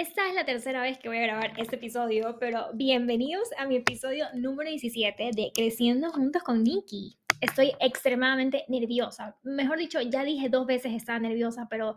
Esta 0.00 0.26
es 0.30 0.34
la 0.34 0.46
tercera 0.46 0.80
vez 0.80 0.96
que 0.96 1.10
voy 1.10 1.18
a 1.18 1.26
grabar 1.26 1.52
este 1.58 1.76
episodio, 1.76 2.38
pero 2.40 2.68
bienvenidos 2.72 3.50
a 3.58 3.66
mi 3.66 3.76
episodio 3.76 4.24
número 4.32 4.70
17 4.70 5.28
de 5.36 5.52
Creciendo 5.54 6.10
Juntos 6.10 6.42
con 6.42 6.62
Nikki. 6.64 7.18
Estoy 7.42 7.72
extremadamente 7.80 8.64
nerviosa. 8.68 9.36
Mejor 9.42 9.76
dicho, 9.76 10.00
ya 10.00 10.24
dije 10.24 10.48
dos 10.48 10.66
veces 10.66 10.94
estaba 10.94 11.18
nerviosa, 11.18 11.66
pero 11.68 11.96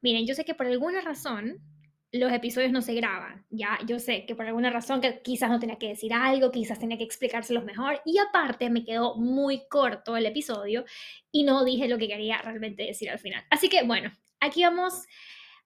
miren, 0.00 0.28
yo 0.28 0.34
sé 0.36 0.44
que 0.44 0.54
por 0.54 0.66
alguna 0.66 1.00
razón 1.00 1.58
los 2.12 2.32
episodios 2.32 2.70
no 2.70 2.82
se 2.82 2.94
graban. 2.94 3.44
Ya, 3.50 3.80
yo 3.84 3.98
sé 3.98 4.26
que 4.26 4.36
por 4.36 4.46
alguna 4.46 4.70
razón 4.70 5.00
que 5.00 5.20
quizás 5.20 5.50
no 5.50 5.58
tenía 5.58 5.76
que 5.76 5.88
decir 5.88 6.12
algo, 6.14 6.52
quizás 6.52 6.78
tenía 6.78 6.98
que 6.98 7.04
explicárselos 7.04 7.64
mejor 7.64 8.00
y 8.04 8.18
aparte 8.18 8.70
me 8.70 8.84
quedó 8.84 9.16
muy 9.16 9.66
corto 9.68 10.16
el 10.16 10.26
episodio 10.26 10.84
y 11.32 11.42
no 11.42 11.64
dije 11.64 11.88
lo 11.88 11.98
que 11.98 12.06
quería 12.06 12.38
realmente 12.42 12.84
decir 12.84 13.10
al 13.10 13.18
final. 13.18 13.42
Así 13.50 13.68
que 13.68 13.82
bueno, 13.82 14.12
aquí 14.38 14.62
vamos 14.62 15.08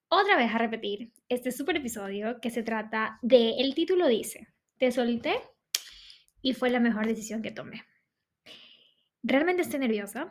otra 0.09 0.37
vez 0.37 0.55
a 0.55 0.59
repetir 0.59 1.13
este 1.29 1.53
super 1.53 1.77
episodio 1.77 2.41
que 2.41 2.51
se 2.51 2.63
trata 2.63 3.19
de, 3.23 3.57
el 3.59 3.75
título 3.75 4.09
dice, 4.09 4.49
te 4.79 4.91
solté 4.91 5.35
y 6.43 6.55
fue 6.55 6.71
la 6.71 6.81
mejor 6.81 7.07
decisión 7.07 7.43
que 7.43 7.51
tomé. 7.51 7.85
Realmente 9.23 9.63
estoy 9.63 9.81
nerviosa 9.81 10.31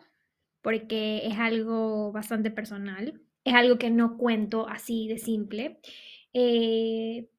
porque 0.61 1.25
es 1.25 1.37
algo 1.39 2.11
bastante 2.11 2.51
personal, 2.51 3.21
es 3.43 3.53
algo 3.53 3.77
que 3.77 3.89
no 3.89 4.17
cuento 4.17 4.67
así 4.69 5.07
de 5.07 5.17
simple. 5.17 5.79
Eh, 6.33 7.29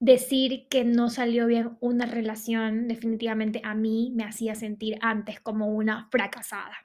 decir 0.00 0.68
que 0.68 0.84
no 0.84 1.08
salió 1.08 1.46
bien 1.46 1.76
una 1.80 2.06
relación 2.06 2.88
definitivamente 2.88 3.60
a 3.64 3.74
mí 3.74 4.12
me 4.14 4.24
hacía 4.24 4.54
sentir 4.54 4.98
antes 5.00 5.40
como 5.40 5.68
una 5.68 6.08
fracasada. 6.10 6.76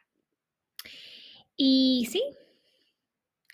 Y 1.56 2.08
sí, 2.10 2.22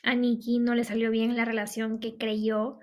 a 0.03 0.15
Nikki 0.15 0.59
no 0.59 0.75
le 0.75 0.83
salió 0.83 1.11
bien 1.11 1.35
la 1.35 1.45
relación 1.45 1.99
que 1.99 2.17
creyó 2.17 2.79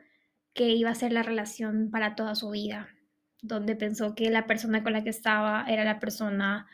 que 0.55 0.71
iba 0.71 0.91
a 0.91 0.95
ser 0.95 1.13
la 1.13 1.23
relación 1.23 1.91
para 1.91 2.15
toda 2.15 2.35
su 2.35 2.51
vida, 2.51 2.89
donde 3.43 3.77
pensó 3.77 4.15
que 4.15 4.31
la 4.31 4.47
persona 4.47 4.83
con 4.83 4.93
la 4.93 5.05
que 5.05 5.11
estaba 5.11 5.65
era 5.69 5.85
la 5.85 6.01
persona 6.01 6.67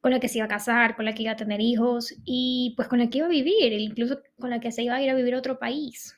con 0.00 0.12
la 0.12 0.20
que 0.20 0.28
se 0.28 0.38
iba 0.38 0.44
a 0.44 0.48
casar, 0.48 0.94
con 0.94 1.04
la 1.04 1.14
que 1.14 1.22
iba 1.22 1.32
a 1.32 1.36
tener 1.36 1.60
hijos 1.60 2.14
y 2.24 2.74
pues 2.76 2.88
con 2.88 2.98
la 2.98 3.08
que 3.08 3.18
iba 3.18 3.26
a 3.26 3.30
vivir, 3.30 3.72
incluso 3.72 4.20
con 4.38 4.50
la 4.50 4.60
que 4.60 4.72
se 4.72 4.82
iba 4.82 4.94
a 4.94 5.02
ir 5.02 5.10
a 5.10 5.14
vivir 5.14 5.34
a 5.34 5.38
otro 5.38 5.58
país. 5.58 6.16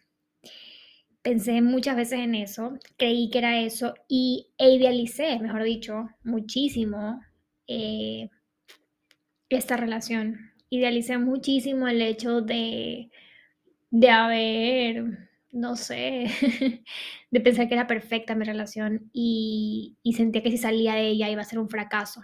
Pensé 1.23 1.61
muchas 1.63 1.97
veces 1.97 2.21
en 2.21 2.35
eso, 2.35 2.79
creí 2.97 3.31
que 3.31 3.39
era 3.39 3.61
eso 3.61 3.95
y 4.09 4.49
e 4.59 4.71
idealicé, 4.71 5.39
mejor 5.41 5.63
dicho, 5.63 6.09
muchísimo 6.23 7.21
eh, 7.67 8.31
esta 9.49 9.77
relación. 9.77 10.53
Idealicé 10.71 11.19
muchísimo 11.19 11.89
el 11.89 12.03
hecho 12.03 12.41
de 12.41 13.11
de 13.91 14.11
haber, 14.11 15.29
no 15.53 15.77
sé, 15.77 16.31
de 17.31 17.41
pensar 17.41 17.69
que 17.69 17.75
era 17.75 17.87
perfecta 17.87 18.35
mi 18.35 18.45
relación 18.45 19.11
y, 19.13 19.97
y 20.03 20.15
sentía 20.15 20.43
que 20.43 20.51
si 20.51 20.59
salía 20.59 20.95
de 20.95 21.09
ella 21.09 21.31
iba 21.31 21.43
a 21.43 21.45
ser 21.45 21.59
un 21.59 21.69
fracaso. 21.69 22.23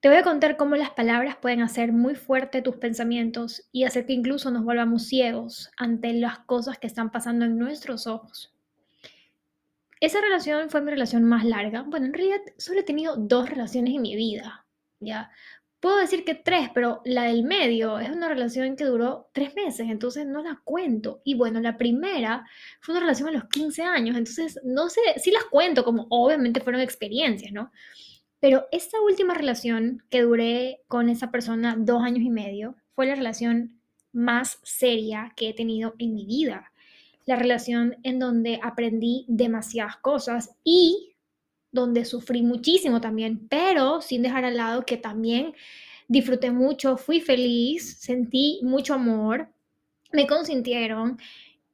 Te 0.00 0.08
voy 0.08 0.18
a 0.18 0.22
contar 0.22 0.56
cómo 0.56 0.76
las 0.76 0.90
palabras 0.90 1.36
pueden 1.36 1.62
hacer 1.62 1.92
muy 1.92 2.14
fuerte 2.14 2.62
tus 2.62 2.76
pensamientos 2.76 3.68
y 3.72 3.84
hacer 3.84 4.06
que 4.06 4.12
incluso 4.12 4.50
nos 4.50 4.64
volvamos 4.64 5.08
ciegos 5.08 5.70
ante 5.76 6.12
las 6.12 6.40
cosas 6.40 6.78
que 6.78 6.86
están 6.86 7.10
pasando 7.10 7.44
en 7.44 7.58
nuestros 7.58 8.06
ojos. 8.06 8.54
Esa 10.00 10.20
relación 10.20 10.68
fue 10.68 10.82
mi 10.82 10.90
relación 10.90 11.24
más 11.24 11.44
larga. 11.44 11.82
Bueno, 11.82 12.06
en 12.06 12.12
realidad 12.12 12.40
solo 12.58 12.80
he 12.80 12.84
tenido 12.84 13.16
dos 13.16 13.48
relaciones 13.48 13.94
en 13.94 14.02
mi 14.02 14.14
vida, 14.14 14.66
¿ya? 15.00 15.30
Puedo 15.80 15.98
decir 15.98 16.24
que 16.24 16.34
tres, 16.34 16.70
pero 16.74 17.02
la 17.04 17.24
del 17.24 17.44
medio 17.44 17.98
es 17.98 18.10
una 18.10 18.28
relación 18.28 18.76
que 18.76 18.84
duró 18.84 19.28
tres 19.32 19.54
meses, 19.54 19.86
entonces 19.90 20.26
no 20.26 20.42
la 20.42 20.60
cuento. 20.64 21.20
Y 21.22 21.34
bueno, 21.34 21.60
la 21.60 21.76
primera 21.76 22.46
fue 22.80 22.94
una 22.94 23.00
relación 23.02 23.28
a 23.28 23.32
los 23.32 23.44
15 23.44 23.82
años, 23.82 24.16
entonces 24.16 24.58
no 24.64 24.88
sé, 24.88 25.00
sí 25.18 25.30
las 25.30 25.44
cuento, 25.44 25.84
como 25.84 26.06
obviamente 26.08 26.60
fueron 26.60 26.80
experiencias, 26.80 27.52
¿no? 27.52 27.70
Pero 28.40 28.66
esta 28.72 29.00
última 29.00 29.34
relación 29.34 30.02
que 30.10 30.22
duré 30.22 30.80
con 30.88 31.08
esa 31.08 31.30
persona 31.30 31.76
dos 31.78 32.02
años 32.02 32.24
y 32.24 32.30
medio 32.30 32.76
fue 32.94 33.06
la 33.06 33.14
relación 33.14 33.80
más 34.12 34.58
seria 34.62 35.32
que 35.36 35.50
he 35.50 35.54
tenido 35.54 35.94
en 35.98 36.14
mi 36.14 36.26
vida. 36.26 36.72
La 37.26 37.36
relación 37.36 37.96
en 38.02 38.18
donde 38.18 38.60
aprendí 38.62 39.24
demasiadas 39.28 39.96
cosas 39.98 40.54
y 40.64 41.15
donde 41.76 42.04
sufrí 42.04 42.42
muchísimo 42.42 43.00
también, 43.00 43.46
pero 43.48 44.00
sin 44.02 44.22
dejar 44.22 44.44
al 44.44 44.56
lado 44.56 44.84
que 44.84 44.96
también 44.96 45.54
disfruté 46.08 46.50
mucho, 46.50 46.96
fui 46.96 47.20
feliz, 47.20 47.98
sentí 48.00 48.58
mucho 48.62 48.94
amor, 48.94 49.48
me 50.12 50.26
consintieron 50.26 51.18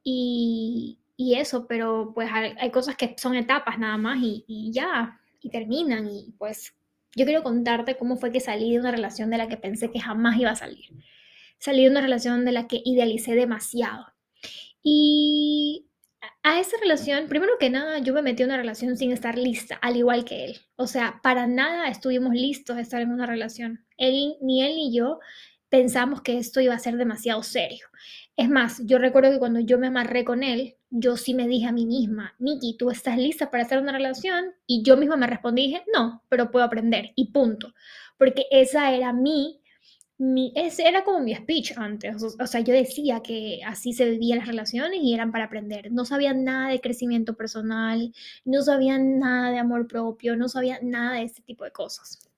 y, 0.04 0.98
eso, 1.18 1.66
pero 1.68 2.10
pues 2.14 2.28
hay, 2.32 2.70
cosas 2.70 2.96
que 2.96 3.14
son 3.16 3.36
etapas 3.36 3.78
nada 3.78 3.96
más 3.96 4.18
y, 4.20 4.44
y 4.48 4.72
ya, 4.72 5.20
y 5.40 5.50
terminan 5.50 6.08
y 6.08 6.34
pues 6.36 6.74
yo 7.14 7.26
quiero 7.26 7.42
contarte 7.42 7.96
cómo 7.96 8.16
fue 8.16 8.32
que 8.32 8.40
salí 8.40 8.72
de 8.72 8.80
una 8.80 8.90
relación 8.90 9.30
de 9.30 9.38
la 9.38 9.48
que 9.48 9.56
pensé 9.56 9.90
que 9.90 10.00
jamás 10.00 10.38
iba 10.38 10.50
a 10.50 10.56
salir. 10.56 10.86
Salí 11.58 11.84
de 11.84 11.90
una 11.90 12.00
relación 12.00 12.44
de 12.44 12.52
la 12.52 12.66
que 12.66 12.80
idealicé 12.84 13.34
demasiado. 13.34 14.06
Y 14.82 15.86
a 16.44 16.58
esa 16.58 16.76
relación, 16.80 17.28
primero 17.28 17.52
que 17.58 17.70
nada, 17.70 17.98
yo 17.98 18.12
me 18.12 18.22
metí 18.22 18.42
en 18.42 18.48
una 18.48 18.56
relación 18.56 18.96
sin 18.96 19.12
estar 19.12 19.38
lista, 19.38 19.76
al 19.76 19.96
igual 19.96 20.24
que 20.24 20.44
él. 20.44 20.56
O 20.76 20.86
sea, 20.86 21.20
para 21.22 21.46
nada 21.46 21.88
estuvimos 21.88 22.34
listos 22.34 22.76
de 22.76 22.82
estar 22.82 23.00
en 23.00 23.12
una 23.12 23.26
relación. 23.26 23.84
Él, 23.96 24.34
ni 24.40 24.62
él 24.62 24.74
ni 24.74 24.94
yo 24.94 25.20
pensamos 25.68 26.20
que 26.20 26.38
esto 26.38 26.60
iba 26.60 26.74
a 26.74 26.78
ser 26.78 26.96
demasiado 26.96 27.42
serio. 27.42 27.86
Es 28.36 28.48
más, 28.48 28.82
yo 28.84 28.98
recuerdo 28.98 29.30
que 29.30 29.38
cuando 29.38 29.60
yo 29.60 29.78
me 29.78 29.86
amarré 29.86 30.24
con 30.24 30.42
él, 30.42 30.76
yo 30.90 31.16
sí 31.16 31.32
me 31.32 31.46
dije 31.46 31.66
a 31.66 31.72
mí 31.72 31.86
misma, 31.86 32.34
Nikki, 32.38 32.76
¿tú 32.76 32.90
estás 32.90 33.16
lista 33.16 33.50
para 33.50 33.62
hacer 33.62 33.78
una 33.78 33.92
relación? 33.92 34.52
Y 34.66 34.82
yo 34.82 34.96
misma 34.96 35.16
me 35.16 35.26
respondí, 35.26 35.68
dije, 35.68 35.84
no, 35.94 36.22
pero 36.28 36.50
puedo 36.50 36.64
aprender 36.64 37.12
y 37.14 37.30
punto. 37.30 37.72
Porque 38.18 38.46
esa 38.50 38.92
era 38.92 39.12
mi 39.12 39.61
ese 40.54 40.86
era 40.86 41.04
como 41.04 41.20
mi 41.20 41.34
speech 41.34 41.72
antes. 41.76 42.22
O, 42.22 42.46
sea, 42.46 42.60
yo 42.60 42.72
decía 42.72 43.20
que 43.22 43.60
así 43.66 43.92
se 43.92 44.08
vivían 44.08 44.38
las 44.38 44.46
relaciones 44.48 45.00
y 45.02 45.14
eran 45.14 45.32
para 45.32 45.44
aprender. 45.44 45.90
No 45.90 46.04
sabía 46.04 46.32
nada 46.32 46.70
de 46.70 46.80
crecimiento 46.80 47.34
personal, 47.34 48.12
no 48.44 48.62
sabía 48.62 48.98
nada 48.98 49.50
de 49.50 49.58
amor 49.58 49.86
propio, 49.88 50.36
no 50.36 50.48
sabía 50.48 50.78
nada 50.82 51.16
de 51.16 51.24
este 51.24 51.42
tipo 51.42 51.64
de 51.64 51.72
cosas. 51.72 52.30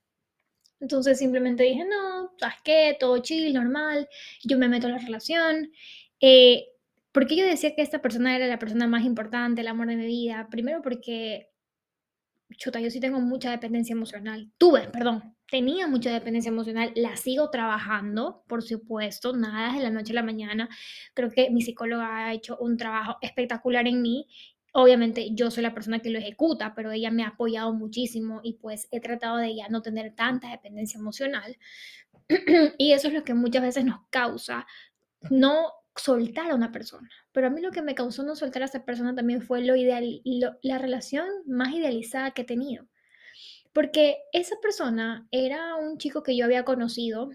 Entonces 0.81 1.19
simplemente 1.19 1.65
dije, 1.65 1.85
no, 1.85 2.33
¿sabes 2.39 2.57
qué? 2.65 2.97
Todo 2.99 3.19
chill, 3.19 3.53
normal. 3.53 4.09
Yo 4.45 4.59
me 4.59 4.69
meto 4.69 4.87
en 4.87 4.95
la 4.95 4.99
relación. 4.99 5.71
Eh, 6.21 6.67
¿Por 7.13 7.27
qué 7.27 7.37
yo 7.37 7.47
decía 7.47 7.75
que 7.75 7.83
esta 7.83 8.03
persona 8.03 8.35
era 8.37 8.47
la 8.47 8.59
persona 8.59 8.87
más 8.87 9.05
importante, 9.05 9.61
el 9.61 9.69
amor 9.69 9.89
de 9.89 9.97
mi 9.97 10.07
vida? 10.07 10.49
Primero 10.51 10.83
porque, 10.83 11.51
chuta, 12.57 12.81
yo 12.81 12.91
sí 12.91 13.01
tengo 13.01 13.21
mucha 13.21 13.51
dependencia 13.51 13.93
emocional. 13.93 14.51
Tuve, 14.59 14.89
perdón, 14.89 15.34
tenía 15.55 15.87
mucha 15.87 16.11
dependencia 16.11 16.49
emocional, 16.49 16.91
la 16.97 17.17
sigo 17.17 17.49
trabajando, 17.49 18.43
por 18.49 18.65
supuesto, 18.65 19.37
nada 19.37 19.73
de 19.73 19.85
la 19.85 19.91
noche 19.91 20.11
a 20.11 20.17
la 20.17 20.25
mañana. 20.25 20.69
Creo 21.15 21.31
que 21.31 21.49
mi 21.51 21.63
psicóloga 21.63 22.27
ha 22.27 22.33
hecho 22.33 22.57
un 22.59 22.77
trabajo 22.77 23.19
espectacular 23.23 23.87
en 23.87 24.03
mí. 24.03 24.27
Obviamente 24.73 25.29
yo 25.33 25.53
soy 25.53 25.63
la 25.63 25.73
persona 25.73 26.01
que 26.01 26.11
lo 26.11 26.19
ejecuta, 26.19 26.75
pero 26.75 26.91
ella 26.91 27.13
me 27.13 27.23
ha 27.23 27.29
apoyado 27.29 27.73
muchísimo 27.73 28.41
y 28.43 28.55
pues 28.55 28.89
he 28.91 28.99
tratado 28.99 29.37
de 29.37 29.55
ya 29.55 29.69
no 29.69 29.81
tener 29.81 30.17
tanta 30.17 30.51
dependencia 30.51 30.99
emocional. 30.99 31.57
y 32.77 32.91
eso 32.91 33.07
es 33.07 33.15
lo 33.15 33.23
que 33.23 33.35
muchas 33.35 33.63
veces 33.63 33.85
nos 33.85 34.01
causa 34.11 34.67
no 35.31 35.69
soltar 35.95 36.51
a 36.51 36.57
una 36.57 36.73
persona. 36.73 37.09
Pero 37.31 37.47
a 37.47 37.51
mí 37.51 37.61
lo 37.61 37.71
que 37.71 37.83
me 37.83 37.95
causó 37.95 38.25
no 38.25 38.35
soltar 38.35 38.63
a 38.63 38.67
esa 38.67 38.85
persona 38.85 39.15
también 39.15 39.41
fue 39.41 39.63
lo 39.63 39.77
ideal, 39.77 40.21
la 40.63 40.79
relación 40.79 41.29
más 41.47 41.73
idealizada 41.73 42.33
que 42.33 42.43
he 42.43 42.45
tenido 42.45 42.89
porque 43.75 44.19
esa 44.33 44.57
persona 44.63 45.27
era 45.31 45.75
un 45.75 45.99
chico 45.99 46.23
que 46.23 46.37
yo 46.37 46.47
había 46.47 46.65
conocido 46.65 47.31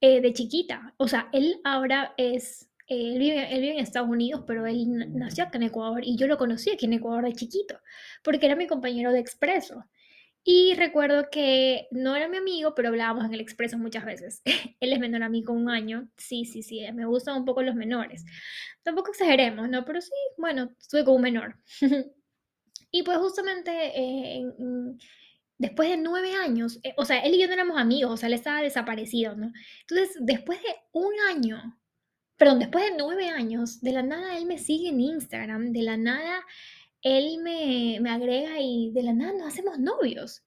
eh, 0.00 0.20
de 0.20 0.32
chiquita. 0.32 0.94
O 0.96 1.08
sea, 1.08 1.28
él 1.32 1.60
ahora 1.62 2.14
es, 2.16 2.70
él, 2.86 3.18
vive, 3.18 3.54
en 3.54 3.78
Estados 3.78 4.08
Unidos, 4.08 4.44
pero 4.46 4.66
él 4.66 4.86
nació 5.14 5.44
acá 5.44 5.58
en 5.58 5.64
Ecuador 5.64 6.00
y 6.04 6.16
yo 6.16 6.26
lo 6.26 6.38
conocí 6.38 6.70
aquí 6.70 6.86
en 6.86 6.94
Ecuador 6.94 7.24
de 7.24 7.34
chiquito, 7.34 7.78
porque 8.24 8.46
era 8.46 8.56
mi 8.56 8.66
compañero 8.66 9.12
de 9.12 9.20
expreso. 9.20 9.84
Y 10.42 10.74
recuerdo 10.74 11.28
que 11.30 11.88
no 11.90 12.14
era 12.14 12.28
mi 12.28 12.36
amigo, 12.38 12.74
pero 12.74 12.88
hablábamos 12.88 13.24
en 13.24 13.34
el 13.34 13.40
expreso 13.40 13.78
muchas 13.78 14.04
veces. 14.04 14.42
Él 14.80 14.92
es 14.92 15.00
menor 15.00 15.22
a 15.22 15.28
mí 15.28 15.42
con 15.42 15.56
un 15.56 15.68
año. 15.68 16.08
Sí, 16.16 16.44
sí, 16.44 16.62
sí, 16.62 16.80
me 16.94 17.04
gustan 17.04 17.36
un 17.38 17.44
poco 17.44 17.62
los 17.62 17.74
menores. 17.74 18.24
Tampoco 18.82 19.10
exageremos, 19.10 19.68
¿no? 19.68 19.84
Pero 19.84 20.00
sí, 20.00 20.12
bueno, 20.38 20.70
estuve 20.80 21.04
con 21.04 21.16
un 21.16 21.22
menor. 21.22 21.56
y 22.90 23.02
pues 23.02 23.18
justamente 23.18 23.70
eh, 23.72 24.36
en, 24.38 24.98
después 25.58 25.88
de 25.90 25.96
nueve 25.96 26.34
años, 26.34 26.78
eh, 26.82 26.94
o 26.96 27.04
sea, 27.04 27.20
él 27.20 27.34
y 27.34 27.40
yo 27.40 27.46
no 27.46 27.54
éramos 27.54 27.78
amigos, 27.78 28.12
o 28.12 28.16
sea, 28.16 28.28
él 28.28 28.34
estaba 28.34 28.62
desaparecido, 28.62 29.36
¿no? 29.36 29.52
Entonces, 29.88 30.16
después 30.20 30.60
de 30.62 30.74
un 30.92 31.12
año, 31.30 31.78
perdón, 32.36 32.58
después 32.60 32.84
de 32.90 32.96
nueve 32.98 33.28
años, 33.28 33.80
de 33.80 33.92
la 33.92 34.02
nada 34.02 34.36
él 34.36 34.46
me 34.46 34.58
sigue 34.58 34.90
en 34.90 35.00
Instagram, 35.00 35.72
de 35.72 35.82
la 35.82 35.96
nada 35.96 36.42
él 37.02 37.38
me, 37.42 37.98
me 38.00 38.10
agrega 38.10 38.60
y 38.60 38.90
de 38.92 39.02
la 39.02 39.12
nada 39.12 39.32
nos 39.32 39.48
hacemos 39.48 39.78
novios. 39.78 40.42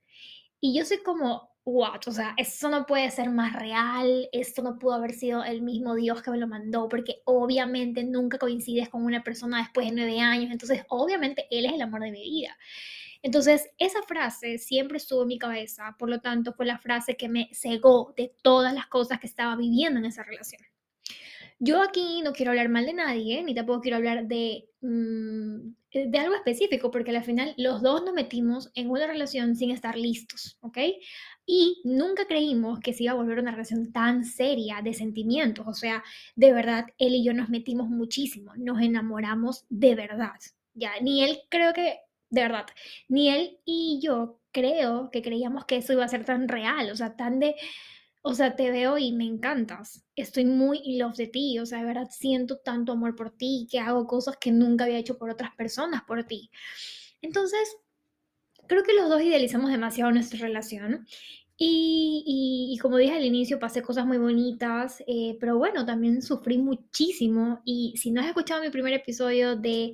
Y 0.60 0.78
yo 0.78 0.86
soy 0.86 0.98
como, 1.04 1.50
what, 1.64 2.02
o 2.08 2.12
sea, 2.12 2.34
esto 2.38 2.70
no 2.70 2.86
puede 2.86 3.10
ser 3.12 3.30
más 3.30 3.54
real, 3.54 4.28
esto 4.32 4.62
no 4.62 4.78
pudo 4.78 4.94
haber 4.96 5.14
sido 5.14 5.44
el 5.44 5.62
mismo 5.62 5.96
Dios 5.96 6.22
que 6.22 6.32
me 6.32 6.38
lo 6.38 6.48
mandó, 6.48 6.90
porque 6.90 7.22
obviamente 7.26 8.04
nunca 8.04 8.38
coincides 8.38 8.90
con 8.90 9.06
una 9.06 9.24
persona 9.24 9.60
después 9.60 9.88
de 9.88 9.96
nueve 9.96 10.20
años, 10.20 10.52
entonces 10.52 10.84
obviamente 10.90 11.48
Él 11.50 11.66
es 11.66 11.74
el 11.74 11.82
amor 11.82 12.02
de 12.02 12.12
mi 12.12 12.24
vida. 12.24 12.58
Entonces, 13.22 13.70
esa 13.78 14.02
frase 14.04 14.58
siempre 14.58 14.98
estuvo 14.98 15.24
en 15.24 15.28
mi 15.28 15.38
cabeza, 15.40 15.96
por 16.00 16.10
lo 16.10 16.22
tanto, 16.22 16.54
fue 16.54 16.66
la 16.66 16.80
frase 16.80 17.18
que 17.18 17.30
me 17.30 17.50
cegó 17.54 18.14
de 18.16 18.34
todas 18.42 18.74
las 18.74 18.88
cosas 18.88 19.20
que 19.20 19.28
estaba 19.28 19.56
viviendo 19.56 20.00
en 20.00 20.06
esa 20.06 20.24
relación. 20.24 20.62
Yo 21.62 21.82
aquí 21.82 22.22
no 22.24 22.32
quiero 22.32 22.52
hablar 22.52 22.70
mal 22.70 22.86
de 22.86 22.94
nadie, 22.94 23.44
ni 23.44 23.54
tampoco 23.54 23.82
quiero 23.82 23.98
hablar 23.98 24.28
de, 24.28 24.70
mm, 24.80 25.74
de 25.92 26.20
algo 26.20 26.36
específico, 26.36 26.90
porque 26.90 27.16
al 27.16 27.24
final 27.24 27.54
los 27.58 27.82
dos 27.82 28.02
nos 28.06 28.14
metimos 28.14 28.72
en 28.76 28.90
una 28.90 29.08
relación 29.08 29.58
sin 29.58 29.72
estar 29.72 29.98
listos, 29.98 30.58
¿ok? 30.62 30.78
Y 31.46 31.82
nunca 31.84 32.26
creímos 32.28 32.80
que 32.80 32.94
se 32.94 33.04
iba 33.04 33.12
a 33.12 33.16
volver 33.16 33.40
una 33.40 33.52
relación 33.52 33.92
tan 33.92 34.24
seria 34.24 34.82
de 34.82 34.94
sentimientos, 34.94 35.68
o 35.68 35.74
sea, 35.74 36.02
de 36.38 36.54
verdad, 36.54 36.86
él 36.98 37.16
y 37.16 37.26
yo 37.26 37.34
nos 37.34 37.50
metimos 37.50 37.90
muchísimo, 37.90 38.54
nos 38.56 38.82
enamoramos 38.82 39.66
de 39.70 39.96
verdad, 39.96 40.40
ya, 40.74 40.92
ni 41.02 41.24
él 41.26 41.42
creo 41.50 41.74
que, 41.74 41.98
de 42.30 42.42
verdad, 42.42 42.66
ni 43.08 43.30
él 43.30 43.60
y 43.66 44.00
yo 44.02 44.40
creo 44.52 45.10
que 45.12 45.22
creíamos 45.22 45.66
que 45.66 45.78
eso 45.78 45.94
iba 45.94 46.04
a 46.04 46.10
ser 46.10 46.26
tan 46.26 46.48
real, 46.48 46.92
o 46.92 46.96
sea, 46.96 47.16
tan 47.16 47.40
de 47.40 47.56
o 48.22 48.34
sea, 48.34 48.56
te 48.56 48.70
veo 48.70 48.98
y 48.98 49.14
me 49.14 49.26
encantas. 49.26 50.06
Estoy 50.16 50.46
muy 50.46 50.82
in 50.84 51.00
love 51.00 51.16
de 51.16 51.28
ti. 51.28 51.58
O 51.60 51.66
sea, 51.66 51.80
de 51.80 51.86
verdad 51.86 52.10
siento 52.12 52.58
tanto 52.58 52.92
amor 52.92 53.16
por 53.16 53.32
ti 53.32 53.68
que 53.72 53.80
hago 53.80 54.08
cosas 54.08 54.38
que 54.38 54.52
nunca 54.52 54.84
había 54.86 54.98
hecho 54.98 55.18
por 55.18 55.30
otras 55.30 55.56
personas 55.56 56.04
por 56.04 56.24
ti. 56.26 56.52
Entonces, 57.22 57.78
creo 58.68 58.84
que 58.84 58.94
los 58.94 59.10
dos 59.10 59.22
idealizamos 59.22 59.72
demasiado 59.72 60.12
nuestra 60.12 60.40
relación. 60.40 61.08
Y, 61.62 62.78
como 62.82 62.98
dije 62.98 63.16
al 63.16 63.26
inicio, 63.26 63.60
pasé 63.60 63.82
cosas 63.82 64.06
muy 64.06 64.18
bonitas, 64.18 65.04
eh, 65.08 65.38
pero 65.42 65.58
bueno, 65.58 65.86
también 65.86 66.22
sufrí 66.22 66.58
muchísimo. 66.58 67.62
Y 67.66 67.96
si 67.98 68.12
no 68.12 68.22
has 68.22 68.28
escuchado 68.28 68.62
mi 68.62 68.70
primer 68.70 68.94
episodio 68.94 69.58
de 69.58 69.94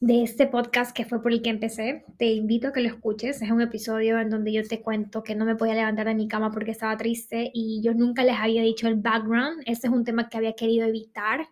de 0.00 0.22
este 0.22 0.46
podcast 0.46 0.96
que 0.96 1.04
fue 1.04 1.20
por 1.20 1.32
el 1.32 1.42
que 1.42 1.50
empecé. 1.50 2.04
Te 2.18 2.26
invito 2.26 2.68
a 2.68 2.72
que 2.72 2.80
lo 2.80 2.88
escuches. 2.88 3.42
Es 3.42 3.50
un 3.50 3.60
episodio 3.60 4.20
en 4.20 4.30
donde 4.30 4.52
yo 4.52 4.62
te 4.66 4.80
cuento 4.80 5.24
que 5.24 5.34
no 5.34 5.44
me 5.44 5.56
podía 5.56 5.74
levantar 5.74 6.06
de 6.06 6.14
mi 6.14 6.28
cama 6.28 6.52
porque 6.52 6.70
estaba 6.70 6.96
triste 6.96 7.50
y 7.52 7.80
yo 7.82 7.94
nunca 7.94 8.22
les 8.22 8.36
había 8.36 8.62
dicho 8.62 8.86
el 8.86 8.94
background. 8.96 9.62
Ese 9.66 9.88
es 9.88 9.92
un 9.92 10.04
tema 10.04 10.28
que 10.28 10.36
había 10.36 10.52
querido 10.54 10.86
evitar, 10.86 11.48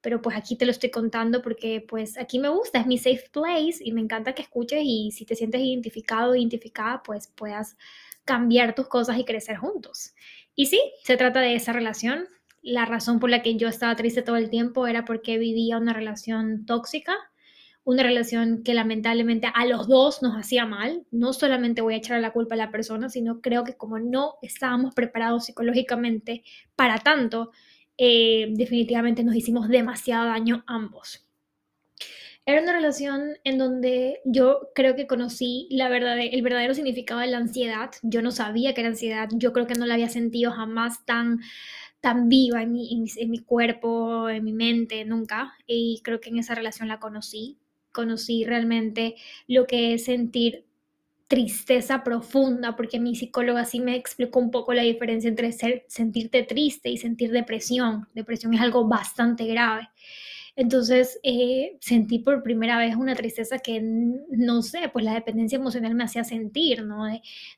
pero 0.00 0.22
pues 0.22 0.34
aquí 0.34 0.56
te 0.56 0.64
lo 0.64 0.70
estoy 0.70 0.90
contando 0.90 1.42
porque 1.42 1.84
pues 1.86 2.16
aquí 2.16 2.38
me 2.38 2.48
gusta, 2.48 2.80
es 2.80 2.86
mi 2.86 2.96
safe 2.96 3.28
place 3.30 3.78
y 3.80 3.92
me 3.92 4.00
encanta 4.00 4.34
que 4.34 4.42
escuches 4.42 4.80
y 4.82 5.10
si 5.12 5.26
te 5.26 5.34
sientes 5.34 5.60
identificado 5.60 6.34
identificada, 6.34 7.02
pues 7.02 7.28
puedas 7.28 7.76
cambiar 8.24 8.74
tus 8.74 8.88
cosas 8.88 9.18
y 9.18 9.24
crecer 9.24 9.56
juntos. 9.56 10.14
Y 10.54 10.66
sí, 10.66 10.80
se 11.04 11.18
trata 11.18 11.40
de 11.40 11.54
esa 11.54 11.72
relación. 11.74 12.26
La 12.62 12.86
razón 12.86 13.20
por 13.20 13.30
la 13.30 13.42
que 13.42 13.56
yo 13.56 13.68
estaba 13.68 13.94
triste 13.96 14.22
todo 14.22 14.36
el 14.36 14.48
tiempo 14.48 14.86
era 14.86 15.04
porque 15.04 15.38
vivía 15.38 15.76
una 15.78 15.92
relación 15.92 16.64
tóxica 16.66 17.29
una 17.90 18.02
relación 18.02 18.62
que 18.62 18.74
lamentablemente 18.74 19.48
a 19.52 19.66
los 19.66 19.88
dos 19.88 20.22
nos 20.22 20.36
hacía 20.36 20.66
mal. 20.66 21.04
No 21.10 21.32
solamente 21.32 21.82
voy 21.82 21.94
a 21.94 21.98
echar 21.98 22.20
la 22.20 22.32
culpa 22.32 22.54
a 22.54 22.58
la 22.58 22.70
persona, 22.70 23.08
sino 23.08 23.40
creo 23.40 23.64
que 23.64 23.76
como 23.76 23.98
no 23.98 24.34
estábamos 24.42 24.94
preparados 24.94 25.46
psicológicamente 25.46 26.44
para 26.76 26.98
tanto, 26.98 27.50
eh, 27.98 28.48
definitivamente 28.52 29.24
nos 29.24 29.34
hicimos 29.34 29.68
demasiado 29.68 30.26
daño 30.26 30.64
ambos. 30.66 31.26
Era 32.46 32.62
una 32.62 32.72
relación 32.72 33.36
en 33.44 33.58
donde 33.58 34.20
yo 34.24 34.70
creo 34.74 34.96
que 34.96 35.06
conocí 35.06 35.68
la 35.70 35.88
verdad, 35.88 36.16
el 36.18 36.42
verdadero 36.42 36.74
significado 36.74 37.20
de 37.20 37.26
la 37.26 37.38
ansiedad. 37.38 37.90
Yo 38.02 38.22
no 38.22 38.30
sabía 38.30 38.74
que 38.74 38.80
era 38.80 38.90
ansiedad, 38.90 39.28
yo 39.32 39.52
creo 39.52 39.66
que 39.66 39.74
no 39.74 39.86
la 39.86 39.94
había 39.94 40.08
sentido 40.08 40.50
jamás 40.52 41.04
tan 41.04 41.40
tan 42.00 42.28
viva 42.28 42.62
en 42.62 42.72
mi, 42.72 43.04
en 43.16 43.30
mi, 43.30 43.38
cuerpo, 43.40 44.28
en 44.28 44.42
mi 44.42 44.52
mente, 44.52 45.04
nunca. 45.04 45.52
Y 45.66 46.00
creo 46.02 46.20
que 46.20 46.30
en 46.30 46.38
esa 46.38 46.54
relación 46.54 46.88
la 46.88 46.98
conocí 46.98 47.58
conocí 47.92 48.44
realmente 48.44 49.16
lo 49.46 49.66
que 49.66 49.94
es 49.94 50.04
sentir 50.04 50.64
tristeza 51.30 52.02
profunda, 52.02 52.74
porque 52.74 52.98
mi 52.98 53.14
psicóloga 53.14 53.64
sí 53.64 53.78
me 53.78 53.94
explicó 53.94 54.40
un 54.40 54.50
poco 54.50 54.74
la 54.74 54.82
diferencia 54.82 55.28
entre 55.28 55.52
sentirte 55.86 56.42
triste 56.42 56.90
y 56.90 56.98
sentir 56.98 57.30
depresión. 57.30 58.08
Depresión 58.14 58.52
es 58.54 58.60
algo 58.60 58.88
bastante 58.88 59.46
grave. 59.46 59.88
Entonces 60.56 61.20
eh, 61.22 61.78
sentí 61.80 62.18
por 62.18 62.42
primera 62.42 62.78
vez 62.78 62.96
una 62.96 63.14
tristeza 63.14 63.60
que 63.60 63.80
no 63.80 64.62
sé, 64.62 64.88
pues 64.92 65.04
la 65.04 65.14
dependencia 65.14 65.56
emocional 65.56 65.94
me 65.94 66.04
hacía 66.04 66.24
sentir, 66.24 66.84
¿no? 66.84 67.04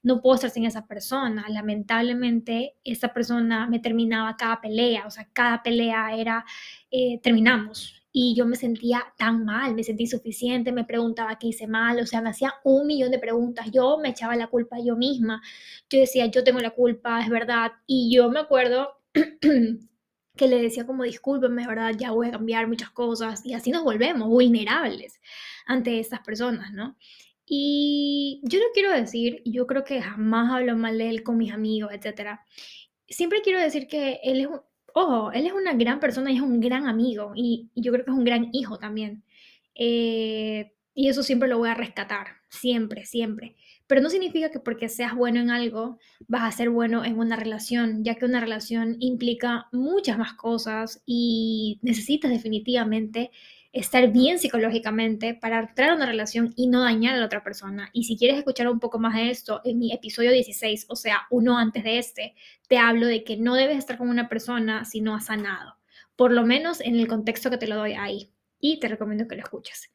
no 0.02 0.20
puedo 0.20 0.34
estar 0.34 0.50
sin 0.50 0.66
esa 0.66 0.86
persona. 0.86 1.46
Lamentablemente 1.48 2.74
esa 2.84 3.12
persona 3.12 3.66
me 3.66 3.78
terminaba 3.80 4.36
cada 4.36 4.60
pelea, 4.60 5.06
o 5.06 5.10
sea, 5.10 5.26
cada 5.32 5.62
pelea 5.62 6.14
era, 6.14 6.44
eh, 6.90 7.18
terminamos, 7.22 8.01
y 8.12 8.34
yo 8.34 8.44
me 8.46 8.56
sentía 8.56 9.04
tan 9.16 9.44
mal, 9.44 9.74
me 9.74 9.82
sentí 9.82 10.04
insuficiente, 10.04 10.70
me 10.70 10.84
preguntaba 10.84 11.38
qué 11.38 11.48
hice 11.48 11.66
mal, 11.66 11.98
o 11.98 12.06
sea, 12.06 12.20
me 12.20 12.30
hacía 12.30 12.54
un 12.62 12.86
millón 12.86 13.10
de 13.10 13.18
preguntas, 13.18 13.70
yo 13.72 13.98
me 13.98 14.10
echaba 14.10 14.36
la 14.36 14.48
culpa 14.48 14.78
yo 14.80 14.96
misma, 14.96 15.42
yo 15.88 15.98
decía, 15.98 16.26
yo 16.26 16.44
tengo 16.44 16.60
la 16.60 16.70
culpa, 16.70 17.20
es 17.22 17.30
verdad, 17.30 17.72
y 17.86 18.14
yo 18.14 18.30
me 18.30 18.40
acuerdo 18.40 18.90
que 20.36 20.48
le 20.48 20.60
decía 20.60 20.86
como, 20.86 21.04
discúlpeme, 21.04 21.62
es 21.62 21.68
verdad, 21.68 21.92
ya 21.96 22.10
voy 22.12 22.28
a 22.28 22.32
cambiar 22.32 22.68
muchas 22.68 22.90
cosas, 22.90 23.44
y 23.46 23.54
así 23.54 23.70
nos 23.70 23.82
volvemos 23.82 24.28
vulnerables 24.28 25.20
ante 25.66 25.98
estas 25.98 26.20
personas, 26.20 26.72
¿no? 26.72 26.96
Y 27.46 28.40
yo 28.44 28.58
no 28.60 28.66
quiero 28.74 28.92
decir, 28.92 29.42
yo 29.44 29.66
creo 29.66 29.84
que 29.84 30.00
jamás 30.00 30.52
hablo 30.52 30.76
mal 30.76 30.98
de 30.98 31.08
él 31.10 31.22
con 31.22 31.36
mis 31.38 31.52
amigos, 31.52 31.92
etcétera. 31.92 32.46
Siempre 33.08 33.42
quiero 33.42 33.60
decir 33.60 33.88
que 33.88 34.20
él 34.22 34.40
es 34.40 34.46
un, 34.46 34.60
ojo, 34.94 35.32
él 35.32 35.46
es 35.46 35.52
una 35.52 35.72
gran 35.74 36.00
persona 36.00 36.30
y 36.30 36.36
es 36.36 36.42
un 36.42 36.60
gran 36.60 36.86
amigo 36.86 37.32
y, 37.34 37.70
yo 37.74 37.92
creo 37.92 38.04
que 38.04 38.10
es 38.10 38.16
un 38.16 38.24
gran 38.24 38.48
hijo 38.52 38.78
también. 38.78 39.24
Eh, 39.74 40.72
y 40.94 41.08
eso 41.08 41.22
siempre 41.22 41.48
lo 41.48 41.58
voy 41.58 41.70
a 41.70 41.74
rescatar, 41.74 42.26
siempre, 42.50 43.06
siempre. 43.06 43.56
Pero 43.86 44.00
no 44.00 44.10
significa 44.10 44.50
que 44.50 44.60
porque 44.60 44.88
seas 44.88 45.14
bueno 45.14 45.40
en 45.40 45.50
algo 45.50 45.98
vas 46.28 46.42
a 46.42 46.56
ser 46.56 46.70
bueno 46.70 47.04
en 47.04 47.18
una 47.18 47.36
relación, 47.36 48.04
ya 48.04 48.14
que 48.16 48.26
una 48.26 48.40
relación 48.40 48.96
implica 49.00 49.68
muchas 49.72 50.18
más 50.18 50.34
cosas 50.34 51.02
y 51.06 51.78
necesitas 51.82 52.30
definitivamente 52.30 53.30
estar 53.72 54.12
bien 54.12 54.38
psicológicamente 54.38 55.34
para 55.34 55.60
entrar 55.60 55.90
a 55.90 55.94
una 55.94 56.06
relación 56.06 56.52
y 56.56 56.68
no 56.68 56.82
dañar 56.82 57.14
a 57.14 57.18
la 57.18 57.26
otra 57.26 57.42
persona. 57.42 57.88
Y 57.92 58.04
si 58.04 58.18
quieres 58.18 58.38
escuchar 58.38 58.68
un 58.68 58.80
poco 58.80 58.98
más 58.98 59.14
de 59.14 59.30
esto, 59.30 59.62
en 59.64 59.78
mi 59.78 59.92
episodio 59.92 60.30
16, 60.30 60.86
o 60.88 60.96
sea, 60.96 61.22
uno 61.30 61.58
antes 61.58 61.82
de 61.84 61.98
este, 61.98 62.34
te 62.68 62.76
hablo 62.76 63.06
de 63.06 63.24
que 63.24 63.36
no 63.36 63.54
debes 63.54 63.78
estar 63.78 63.96
con 63.96 64.10
una 64.10 64.28
persona 64.28 64.84
si 64.84 65.00
no 65.00 65.14
has 65.14 65.26
sanado, 65.26 65.76
por 66.16 66.32
lo 66.32 66.44
menos 66.44 66.80
en 66.80 66.96
el 66.96 67.08
contexto 67.08 67.50
que 67.50 67.58
te 67.58 67.66
lo 67.66 67.76
doy 67.76 67.92
ahí. 67.92 68.30
Y 68.64 68.78
te 68.78 68.86
recomiendo 68.86 69.26
que 69.26 69.34
lo 69.34 69.42
escuches. 69.42 69.90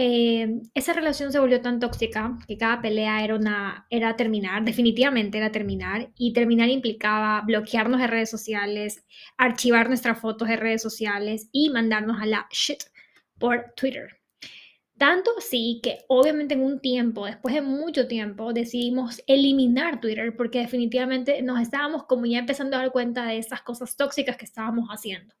Eh, 0.00 0.60
esa 0.74 0.92
relación 0.92 1.32
se 1.32 1.40
volvió 1.40 1.60
tan 1.60 1.80
tóxica 1.80 2.38
que 2.46 2.56
cada 2.56 2.80
pelea 2.80 3.24
era, 3.24 3.34
una, 3.34 3.86
era 3.90 4.14
terminar, 4.14 4.64
definitivamente 4.64 5.38
era 5.38 5.50
terminar, 5.50 6.10
y 6.16 6.32
terminar 6.32 6.68
implicaba 6.68 7.40
bloquearnos 7.40 8.00
de 8.00 8.06
redes 8.06 8.30
sociales, 8.30 9.04
archivar 9.36 9.88
nuestras 9.88 10.20
fotos 10.20 10.46
de 10.46 10.56
redes 10.56 10.82
sociales 10.82 11.48
y 11.50 11.70
mandarnos 11.70 12.20
a 12.20 12.26
la 12.26 12.46
shit 12.52 12.84
por 13.38 13.72
Twitter. 13.76 14.18
Tanto 14.98 15.30
así 15.38 15.80
que 15.80 16.00
obviamente 16.08 16.54
en 16.54 16.62
un 16.62 16.80
tiempo, 16.80 17.26
después 17.26 17.54
de 17.54 17.62
mucho 17.62 18.08
tiempo, 18.08 18.52
decidimos 18.52 19.22
eliminar 19.28 20.00
Twitter 20.00 20.36
porque 20.36 20.58
definitivamente 20.58 21.40
nos 21.42 21.60
estábamos 21.60 22.04
como 22.06 22.26
ya 22.26 22.40
empezando 22.40 22.76
a 22.76 22.80
dar 22.80 22.90
cuenta 22.90 23.24
de 23.26 23.38
esas 23.38 23.62
cosas 23.62 23.96
tóxicas 23.96 24.36
que 24.36 24.44
estábamos 24.44 24.88
haciendo. 24.88 25.34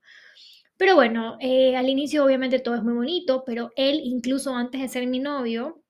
Pero 0.76 0.94
bueno, 0.94 1.36
eh, 1.40 1.74
al 1.76 1.88
inicio 1.88 2.24
obviamente 2.24 2.60
todo 2.60 2.76
es 2.76 2.84
muy 2.84 2.94
bonito, 2.94 3.42
pero 3.44 3.72
él 3.74 4.00
incluso 4.04 4.54
antes 4.54 4.80
de 4.80 4.88
ser 4.88 5.08
mi 5.08 5.18
novio, 5.18 5.82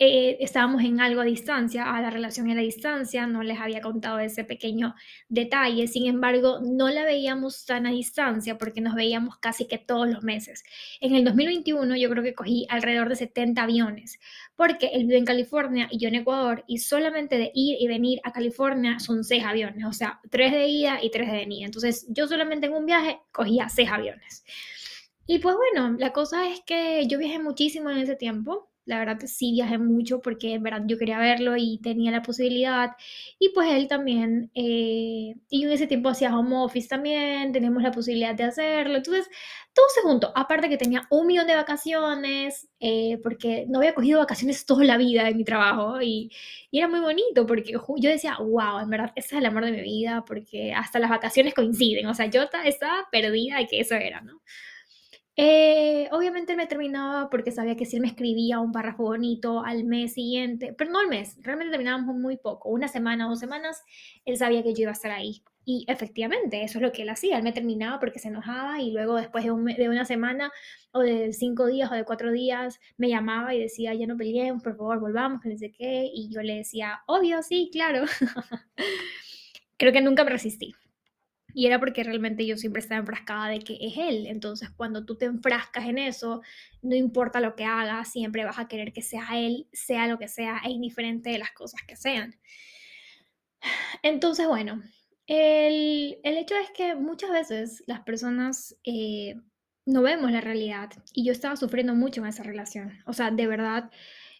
eh, 0.00 0.38
estábamos 0.40 0.82
en 0.82 1.00
algo 1.00 1.20
a 1.20 1.24
distancia, 1.24 1.94
a 1.94 2.02
la 2.02 2.10
relación 2.10 2.50
a 2.50 2.54
la 2.54 2.62
distancia, 2.62 3.28
no 3.28 3.44
les 3.44 3.60
había 3.60 3.80
contado 3.80 4.18
ese 4.18 4.42
pequeño 4.42 4.96
detalle, 5.28 5.86
sin 5.86 6.06
embargo, 6.06 6.58
no 6.60 6.88
la 6.88 7.04
veíamos 7.04 7.64
tan 7.64 7.86
a 7.86 7.90
distancia 7.90 8.58
porque 8.58 8.80
nos 8.80 8.96
veíamos 8.96 9.38
casi 9.38 9.66
que 9.66 9.78
todos 9.78 10.08
los 10.08 10.24
meses. 10.24 10.64
En 11.00 11.14
el 11.14 11.24
2021 11.24 11.96
yo 11.96 12.10
creo 12.10 12.24
que 12.24 12.34
cogí 12.34 12.66
alrededor 12.70 13.08
de 13.08 13.14
70 13.16 13.62
aviones, 13.62 14.18
porque 14.56 14.88
él 14.94 15.04
vive 15.04 15.18
en 15.18 15.24
California 15.24 15.88
y 15.90 15.98
yo 15.98 16.08
en 16.08 16.16
Ecuador, 16.16 16.64
y 16.66 16.78
solamente 16.78 17.38
de 17.38 17.52
ir 17.54 17.76
y 17.80 17.86
venir 17.86 18.20
a 18.24 18.32
California 18.32 18.98
son 18.98 19.22
6 19.22 19.44
aviones, 19.44 19.84
o 19.86 19.92
sea, 19.92 20.20
3 20.30 20.52
de 20.52 20.66
ida 20.66 20.98
y 21.02 21.10
3 21.12 21.30
de 21.30 21.36
venida. 21.38 21.66
Entonces 21.66 22.06
yo 22.08 22.26
solamente 22.26 22.66
en 22.66 22.72
un 22.72 22.86
viaje 22.86 23.20
cogía 23.30 23.68
6 23.68 23.88
aviones. 23.90 24.44
Y 25.26 25.38
pues 25.38 25.54
bueno, 25.56 25.96
la 25.98 26.12
cosa 26.12 26.48
es 26.48 26.60
que 26.66 27.06
yo 27.06 27.18
viajé 27.18 27.38
muchísimo 27.38 27.90
en 27.90 27.98
ese 27.98 28.16
tiempo 28.16 28.73
La 28.86 28.98
verdad 28.98 29.18
sí 29.26 29.52
viajé 29.52 29.78
mucho 29.78 30.20
porque 30.20 30.54
en 30.54 30.62
verdad 30.62 30.82
yo 30.86 30.98
quería 30.98 31.18
verlo 31.18 31.56
y 31.56 31.78
tenía 31.82 32.10
la 32.12 32.22
posibilidad. 32.22 32.90
Y 33.38 33.50
pues 33.50 33.70
él 33.72 33.88
también, 33.88 34.50
eh, 34.54 35.34
y 35.48 35.64
en 35.64 35.72
ese 35.72 35.86
tiempo 35.86 36.10
hacía 36.10 36.36
home 36.36 36.56
office 36.56 36.88
también, 36.88 37.52
tenemos 37.52 37.82
la 37.82 37.90
posibilidad 37.92 38.34
de 38.34 38.44
hacerlo. 38.44 38.96
Entonces, 38.96 39.28
todo 39.74 39.86
se 39.94 40.02
juntó. 40.02 40.32
Aparte 40.36 40.68
que 40.68 40.76
tenía 40.76 41.06
un 41.10 41.26
millón 41.26 41.46
de 41.46 41.56
vacaciones, 41.56 42.68
eh, 42.80 43.18
porque 43.22 43.66
no 43.68 43.78
había 43.78 43.94
cogido 43.94 44.20
vacaciones 44.20 44.64
toda 44.66 44.84
la 44.84 44.96
vida 44.96 45.28
en 45.28 45.36
mi 45.36 45.44
trabajo 45.44 46.00
y, 46.02 46.30
y, 46.70 46.78
era 46.78 46.88
muy 46.88 47.00
bonito 47.00 47.46
porque 47.46 47.72
yo 47.72 48.10
decía, 48.10 48.36
wow, 48.38 48.80
en 48.80 48.90
verdad, 48.90 49.12
ese 49.16 49.28
es 49.28 49.40
el 49.40 49.46
amor 49.46 49.64
de 49.64 49.72
mi 49.72 49.82
vida 49.82 50.24
porque 50.26 50.72
hasta 50.74 50.98
las 50.98 51.10
vacaciones 51.10 51.54
coinciden. 51.54 52.06
O 52.06 52.14
sea, 52.14 52.26
yo 52.26 52.42
estaba 52.64 53.08
perdida 53.10 53.58
de 53.58 53.66
que 53.66 53.80
eso 53.80 53.94
era, 53.94 54.20
¿no? 54.20 54.42
Eh, 55.36 56.08
obviamente 56.12 56.54
me 56.54 56.68
terminaba 56.68 57.28
porque 57.28 57.50
sabía 57.50 57.76
que 57.76 57.86
si 57.86 57.96
él 57.96 58.02
me 58.02 58.08
escribía 58.08 58.60
un 58.60 58.70
párrafo 58.70 59.02
bonito 59.02 59.64
al 59.64 59.84
mes 59.84 60.14
siguiente, 60.14 60.72
pero 60.78 60.92
no 60.92 61.00
al 61.00 61.08
mes, 61.08 61.36
realmente 61.42 61.72
terminábamos 61.72 62.14
muy 62.16 62.36
poco, 62.36 62.68
una 62.68 62.86
semana, 62.86 63.26
dos 63.28 63.40
semanas, 63.40 63.82
él 64.24 64.36
sabía 64.36 64.62
que 64.62 64.74
yo 64.74 64.82
iba 64.82 64.90
a 64.90 64.94
estar 64.94 65.10
ahí. 65.10 65.42
Y 65.66 65.86
efectivamente, 65.88 66.62
eso 66.62 66.78
es 66.78 66.82
lo 66.82 66.92
que 66.92 67.02
él 67.02 67.08
hacía, 67.08 67.38
él 67.38 67.42
me 67.42 67.52
terminaba 67.52 67.98
porque 67.98 68.18
se 68.18 68.28
enojaba 68.28 68.80
y 68.80 68.92
luego 68.92 69.16
después 69.16 69.44
de, 69.44 69.50
una 69.88 70.04
semana 70.04 70.52
o 70.92 71.00
de 71.00 71.32
cinco 71.32 71.66
días 71.66 71.90
o 71.90 71.94
de 71.94 72.04
cuatro 72.04 72.30
días 72.30 72.80
me 72.98 73.08
llamaba 73.08 73.54
y 73.54 73.60
decía, 73.60 73.94
ya 73.94 74.06
no 74.06 74.16
peleemos, 74.16 74.62
por 74.62 74.76
favor, 74.76 75.00
volvamos, 75.00 75.40
que 75.40 75.48
no 75.48 75.58
sé 75.58 75.72
qué, 75.72 76.10
y 76.14 76.28
yo 76.32 76.42
le 76.42 76.56
decía, 76.56 77.00
obvio, 77.06 77.42
sí, 77.42 77.70
claro. 77.72 78.04
Creo 79.78 79.92
que 79.92 80.00
nunca 80.02 80.22
me 80.24 80.30
resistí. 80.30 80.74
Y 81.54 81.66
era 81.66 81.78
porque 81.78 82.02
realmente 82.02 82.44
yo 82.44 82.56
siempre 82.56 82.80
estaba 82.80 83.00
enfrascada 83.00 83.48
de 83.48 83.60
que 83.60 83.78
es 83.80 83.96
él. 83.96 84.26
Entonces, 84.26 84.70
cuando 84.70 85.06
tú 85.06 85.16
te 85.16 85.24
enfrascas 85.24 85.86
en 85.86 85.98
eso, 85.98 86.42
no 86.82 86.94
importa 86.96 87.40
lo 87.40 87.54
que 87.54 87.64
hagas, 87.64 88.10
siempre 88.10 88.44
vas 88.44 88.58
a 88.58 88.68
querer 88.68 88.92
que 88.92 89.02
sea 89.02 89.28
él, 89.34 89.68
sea 89.72 90.08
lo 90.08 90.18
que 90.18 90.28
sea, 90.28 90.60
e 90.64 90.70
indiferente 90.70 91.30
de 91.30 91.38
las 91.38 91.52
cosas 91.52 91.80
que 91.86 91.96
sean. 91.96 92.36
Entonces, 94.02 94.46
bueno, 94.46 94.82
el, 95.26 96.18
hecho 96.24 96.56
es 96.56 96.70
que 96.70 96.94
muchas 96.94 97.30
veces 97.30 97.84
las 97.86 98.00
personas 98.00 98.76
eh, 98.84 99.36
no 99.86 100.02
vemos 100.02 100.30
la 100.30 100.40
realidad 100.40 100.90
y 101.12 101.24
yo 101.24 101.32
estaba 101.32 101.56
sufriendo 101.56 101.94
mucho 101.94 102.20
en 102.20 102.26
esa 102.26 102.42
relación. 102.42 102.98
O 103.06 103.12
sea, 103.12 103.30
de 103.30 103.46
verdad, 103.46 103.90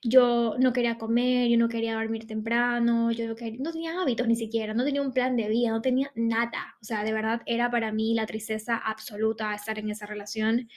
yo 0.04 0.54
no 0.58 0.74
quería 0.74 0.98
comer, 0.98 1.48
yo 1.48 1.56
no 1.56 1.68
quería 1.68 1.94
dormir 1.94 2.26
temprano, 2.26 3.10
yo 3.10 3.26
no, 3.26 3.34
tenía 3.34 4.00
hábitos 4.00 4.28
ni 4.28 4.36
siquiera, 4.36 4.74
no 4.74 4.84
tenía 4.84 5.00
un 5.00 5.12
plan 5.12 5.34
de 5.34 5.48
vida, 5.48 5.70
no 5.70 5.80
tenía 5.80 6.12
nada. 6.14 6.76
O 6.82 6.84
sea, 6.84 7.02
de 7.04 7.12
verdad 7.12 7.40
era 7.46 7.70
para 7.70 7.90
mí 7.90 8.12
la 8.12 8.26
tristeza 8.26 8.76
absoluta 8.76 9.54
estar 9.54 9.78
en 9.78 9.88
esa 9.90 10.04
relación, 10.04 10.68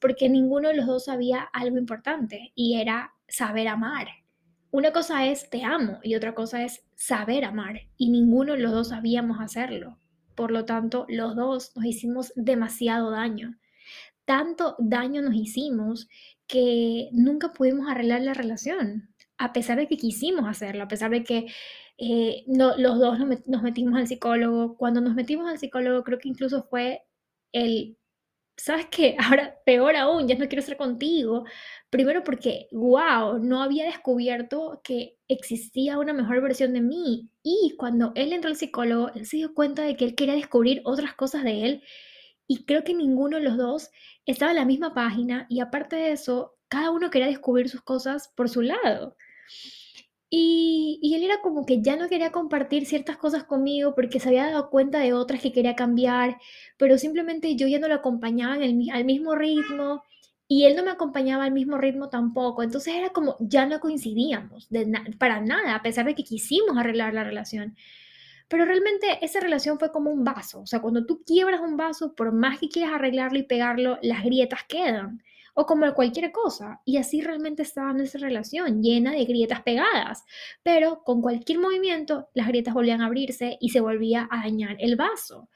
porque 0.00 0.28
ninguno 0.28 0.68
de 0.68 0.76
los 0.76 0.86
dos 0.86 1.06
sabía 1.06 1.40
algo 1.52 1.78
importante 1.78 2.52
y 2.54 2.80
era 2.80 3.12
saber 3.26 3.66
amar. 3.66 4.06
Una 4.70 4.92
cosa 4.92 5.26
es 5.26 5.50
te 5.50 5.64
amo 5.64 5.98
y 6.04 6.14
otra 6.14 6.34
cosa 6.34 6.62
es 6.62 6.84
saber 6.94 7.44
amar 7.44 7.80
y 7.96 8.10
ninguno 8.10 8.52
de 8.52 8.60
los 8.60 8.70
dos 8.70 8.88
sabíamos 8.90 9.40
hacerlo. 9.40 9.98
Por 10.36 10.52
lo 10.52 10.64
tanto, 10.64 11.06
los 11.08 11.34
dos 11.34 11.72
nos 11.74 11.84
hicimos 11.86 12.32
demasiado 12.36 13.10
daño. 13.10 13.58
Tanto 14.26 14.76
daño 14.78 15.22
nos 15.22 15.34
hicimos 15.34 16.08
que 16.46 17.08
nunca 17.12 17.52
pudimos 17.52 17.88
arreglar 17.88 18.22
la 18.22 18.34
relación, 18.34 19.14
a 19.38 19.52
pesar 19.52 19.78
de 19.78 19.88
que 19.88 19.96
quisimos 19.96 20.48
hacerlo, 20.48 20.84
a 20.84 20.88
pesar 20.88 21.10
de 21.10 21.24
que 21.24 21.46
eh, 21.98 22.44
no, 22.46 22.76
los 22.76 22.98
dos 22.98 23.18
nos, 23.46 23.62
metimos 23.62 23.96
al 23.98 24.06
psicólogo. 24.08 24.76
Cuando 24.76 25.00
nos 25.00 25.14
metimos 25.14 25.48
al 25.48 25.58
psicólogo, 25.58 26.04
creo 26.04 26.18
que 26.18 26.28
incluso 26.28 26.64
fue 26.64 27.02
el, 27.52 27.98
¿sabes 28.56 28.86
qué? 28.90 29.16
Ahora, 29.20 29.56
peor 29.64 29.96
aún, 29.96 30.28
ya 30.28 30.36
no 30.36 30.48
quiero 30.48 30.60
estar 30.60 30.76
contigo. 30.76 31.44
Primero 31.90 32.24
porque, 32.24 32.68
wow, 32.72 33.38
no 33.38 33.62
había 33.62 33.84
descubierto 33.86 34.80
que 34.84 35.16
existía 35.28 35.98
una 35.98 36.12
mejor 36.12 36.42
versión 36.42 36.72
de 36.72 36.80
mí. 36.82 37.30
Y 37.42 37.74
cuando 37.78 38.12
él 38.14 38.32
entró 38.32 38.50
al 38.50 38.56
psicólogo, 38.56 39.10
él 39.14 39.26
se 39.26 39.38
dio 39.38 39.54
cuenta 39.54 39.82
de 39.82 39.96
que 39.96 40.04
él 40.04 40.14
quería 40.14 40.34
descubrir 40.34 40.82
otras 40.84 41.14
cosas 41.14 41.44
de 41.44 41.64
él 41.64 41.82
y 42.48 42.64
creo 42.64 42.84
que 42.84 42.94
ninguno 42.94 43.36
de 43.38 43.42
los 43.42 43.56
dos 43.56 43.90
estaba 44.24 44.52
en 44.52 44.58
la 44.58 44.64
misma 44.64 44.94
página 44.94 45.46
y 45.48 45.60
aparte 45.60 45.96
de 45.96 46.12
eso, 46.12 46.56
cada 46.68 46.90
uno 46.90 47.10
quería 47.10 47.28
descubrir 47.28 47.68
sus 47.68 47.82
cosas 47.82 48.28
por 48.36 48.48
su 48.48 48.62
lado. 48.62 49.16
Y, 50.28 50.98
y, 51.02 51.14
él 51.14 51.22
era 51.22 51.40
como 51.40 51.64
que 51.64 51.82
ya 51.82 51.94
no 51.96 52.08
quería 52.08 52.32
compartir 52.32 52.84
ciertas 52.84 53.16
cosas 53.16 53.44
conmigo 53.44 53.94
porque 53.94 54.18
se 54.18 54.28
había 54.28 54.46
dado 54.46 54.70
cuenta 54.70 54.98
de 54.98 55.12
otras 55.12 55.40
que 55.40 55.52
quería 55.52 55.76
cambiar, 55.76 56.38
pero 56.76 56.98
simplemente 56.98 57.54
yo 57.54 57.68
ya 57.68 57.78
no 57.78 57.86
lo 57.86 57.94
acompañaba 57.94 58.54
al 58.54 59.04
mismo 59.04 59.36
ritmo 59.36 60.02
y 60.48 60.64
él 60.64 60.76
no 60.76 60.84
me 60.84 60.90
acompañaba 60.90 61.44
al 61.44 61.52
mismo 61.52 61.78
ritmo 61.78 62.08
tampoco. 62.08 62.62
Entonces 62.62 62.94
era 62.94 63.10
como 63.10 63.36
ya 63.40 63.66
no 63.66 63.80
coincidíamos 63.80 64.68
para 65.18 65.40
nada, 65.40 65.74
a 65.74 65.82
pesar 65.82 66.06
de 66.06 66.14
que 66.14 66.24
quisimos 66.24 66.76
arreglar 66.76 67.14
la 67.14 67.24
relación. 67.24 67.76
Pero 68.48 68.64
realmente 68.64 69.18
esa 69.22 69.40
relación 69.40 69.78
fue 69.78 69.90
como 69.92 70.10
un 70.10 70.24
vaso. 70.24 70.60
O 70.60 70.66
sea, 70.66 70.80
cuando 70.80 71.04
tú 71.04 71.22
quiebras 71.24 71.60
un 71.60 71.76
vaso, 71.76 72.14
por 72.14 72.32
más 72.32 72.58
que 72.58 72.68
quieras 72.68 72.94
arreglarlo 72.94 73.38
y 73.38 73.42
pegarlo, 73.42 73.98
las 74.02 74.22
grietas 74.22 74.60
quedan. 74.68 75.22
O 75.54 75.66
como 75.66 75.92
cualquier 75.94 76.32
cosa. 76.32 76.80
Y 76.84 76.98
así 76.98 77.22
realmente 77.22 77.62
estaba 77.62 77.96
esa 78.02 78.18
relación, 78.18 78.82
llena 78.82 79.12
de 79.12 79.24
grietas 79.24 79.62
pegadas. 79.62 80.24
Pero 80.62 81.02
con 81.02 81.22
cualquier 81.22 81.58
movimiento, 81.58 82.28
las 82.34 82.48
grietas 82.48 82.74
volvían 82.74 83.00
a 83.00 83.06
abrirse 83.06 83.56
y 83.60 83.70
se 83.70 83.80
volvía 83.80 84.28
a 84.30 84.42
dañar 84.42 84.76
el 84.80 84.96
vaso. 84.96 85.48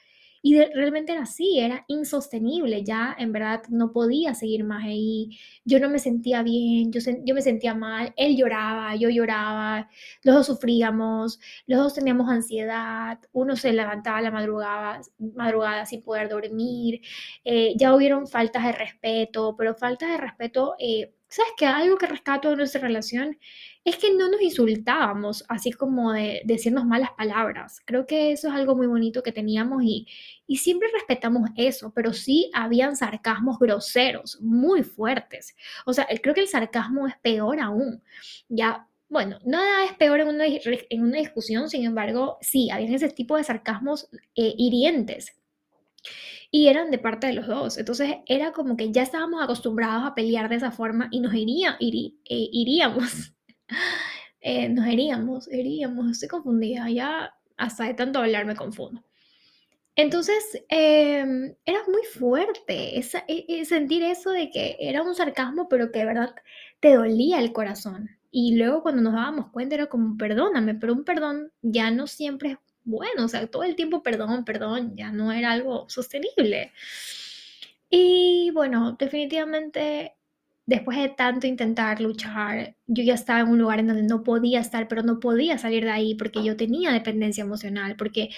Y 0.42 0.59
realmente 0.59 1.12
era 1.12 1.23
así, 1.23 1.59
era 1.61 1.85
insostenible, 1.87 2.82
ya 2.82 3.14
en 3.18 3.30
verdad 3.32 3.62
no 3.68 3.92
podía 3.92 4.35
seguir 4.35 4.64
más 4.64 4.85
ahí, 4.85 5.38
yo 5.66 5.78
no 5.80 5.90
me 5.90 5.99
sentía 5.99 6.42
bien, 6.42 6.90
yo, 6.92 7.00
yo 7.25 7.35
me 7.35 7.42
sentía 7.42 7.75
mal, 7.75 8.14
él 8.16 8.37
lloraba, 8.38 8.97
yo 8.97 9.11
lloraba, 9.11 9.90
los 10.23 10.35
dos 10.37 10.47
sufríamos, 10.47 11.40
los 11.66 11.78
dos 11.80 11.94
teníamos 11.94 12.30
ansiedad, 12.30 13.18
uno 13.32 13.54
se 13.56 13.73
levantaba 13.75 14.18
a 14.18 14.23
la 14.23 14.30
madrugada, 14.30 15.00
madrugada 15.18 15.85
sin 15.87 16.02
poder 16.02 16.28
dormir, 16.30 17.02
eh, 17.44 17.75
ya 17.76 17.94
hubieron 17.94 18.26
faltas 18.26 18.64
de 18.64 18.73
respeto, 18.73 19.54
pero 19.59 19.75
faltas 19.75 20.11
de 20.11 20.16
respeto, 20.18 20.75
eh, 20.78 21.14
¿sabes 21.30 21.52
qué? 21.56 21.66
Algo 21.66 21.96
que 21.96 22.06
rescato 22.06 22.50
de 22.50 22.56
nuestra 22.56 22.80
relación 22.80 23.38
es 23.84 23.96
que 23.96 24.12
no 24.12 24.28
nos 24.28 24.42
insultábamos, 24.42 25.44
así 25.49 25.70
como 25.72 26.12
de, 26.12 26.42
decirnos 26.44 26.84
malas 26.84 27.10
palabras. 27.16 27.80
Creo 27.87 28.06
que 28.06 28.32
eso 28.32 28.49
es 28.49 28.54
algo 28.54 28.75
muy 28.76 28.87
bonito 28.88 29.22
que 29.22 29.32
teníamos 29.32 29.82
y, 29.84 30.06
siempre 30.58 30.88
respetamos 30.92 31.49
eso, 31.56 31.92
pero 31.94 32.12
sí 32.12 32.50
habían 32.52 32.96
sarcasmos 32.96 33.58
groseros, 33.58 34.38
muy 34.40 34.82
fuertes. 34.82 35.56
O 35.87 35.92
sea, 35.92 36.06
creo 36.20 36.34
que 36.34 36.42
el 36.42 36.49
sarcasmo 36.49 37.06
es 37.06 37.14
peor 37.22 37.60
aún. 37.60 38.02
Ya, 38.49 38.88
bueno, 39.08 39.38
nada 39.44 39.84
es 39.84 39.94
peor 39.94 40.20
en 40.20 40.28
una, 40.28 40.44
en 40.46 41.02
una 41.02 41.18
discusión, 41.18 41.70
sin 41.70 41.84
embargo, 41.84 42.38
sí, 42.40 42.70
había 42.70 42.94
ese 42.94 43.08
tipo 43.10 43.37
de 43.37 43.44
sarcasmos 43.44 44.08
eh, 44.34 44.54
hirientes 44.58 45.40
y 46.50 46.69
eran 46.69 46.90
de 46.90 46.99
parte 46.99 47.26
de 47.28 47.35
los 47.35 47.47
dos. 47.47 47.78
Entonces 47.78 48.16
era 48.26 48.52
como 48.52 48.76
que 48.76 48.92
ya 48.92 49.02
estábamos 49.02 49.42
acostumbrados 49.42 50.04
a 50.04 50.14
pelear 50.14 50.49
de 50.49 50.57
esa 50.57 50.73
forma 50.73 51.09
y 51.11 51.21
nos 51.21 51.35
iría, 51.35 51.76
eh, 51.80 52.12
iríamos 52.28 53.35
eh, 54.40 54.69
nos 54.69 54.87
iríamos, 54.87 55.52
iríamos, 55.52 56.11
estoy 56.11 56.28
confundida, 56.28 56.88
ya 56.90 57.33
hasta 57.57 57.85
de 57.85 57.95
tanto 57.95 58.19
hablar 58.21 58.47
me 58.47 58.57
confundo. 58.57 59.02
Entonces, 59.97 60.64
em, 60.69 61.54
era 61.64 61.80
muy 61.88 62.02
fuerte 62.04 62.99
esa, 62.99 63.25
e, 63.28 63.45
e, 63.49 63.64
sentir 63.64 64.02
eso 64.02 64.30
de 64.30 64.50
que 64.50 64.76
era 64.80 65.02
un 65.02 65.14
sarcasmo, 65.14 65.69
pero 65.69 65.92
que 65.92 66.00
de 66.00 66.07
verdad 66.07 66.35
te 66.80 66.95
dolía 66.95 67.38
el 67.40 67.52
corazón. 67.52 68.09
Y 68.30 68.57
luego 68.57 68.83
cuando 68.83 69.02
nos 69.02 69.12
dábamos 69.14 69.50
cuenta 69.50 69.75
era 69.75 69.87
como, 69.88 70.16
perdóname, 70.16 70.75
pero 70.76 70.95
un 70.95 71.04
perdón 71.04 71.52
ya 71.62 71.90
no 71.90 72.07
siempre 72.07 72.52
es 72.52 72.59
bueno, 72.90 73.25
o 73.25 73.28
sea, 73.28 73.47
todo 73.47 73.64
el 73.64 73.76
tiempo 73.76 74.02
perdón, 74.02 74.44
perdón, 74.44 74.97
ya 74.97 75.12
no 75.12 75.32
era 75.32 75.52
algo 75.52 75.88
sostenible. 75.88 76.73
Y 77.90 78.50
bueno, 78.52 78.97
definitivamente 78.99 80.14
después 80.71 80.97
de 80.99 81.09
tanto 81.09 81.49
intentar 81.49 82.00
luchar, 82.00 82.77
yo 82.87 83.03
ya 83.03 83.15
estaba 83.15 83.41
en 83.41 83.49
un 83.49 83.59
lugar 83.59 83.81
en 83.81 83.89
donde 83.89 84.05
no 84.05 84.23
podía 84.23 84.61
estar, 84.61 84.87
pero 84.87 85.03
no 85.03 85.19
podía 85.19 85.59
salir 85.59 85.83
de 85.83 85.91
ahí 85.91 86.15
porque 86.15 86.45
yo 86.45 86.57
tenía 86.57 86.93
dependencia 86.93 87.43
emocional, 87.43 87.97
porque 87.97 88.31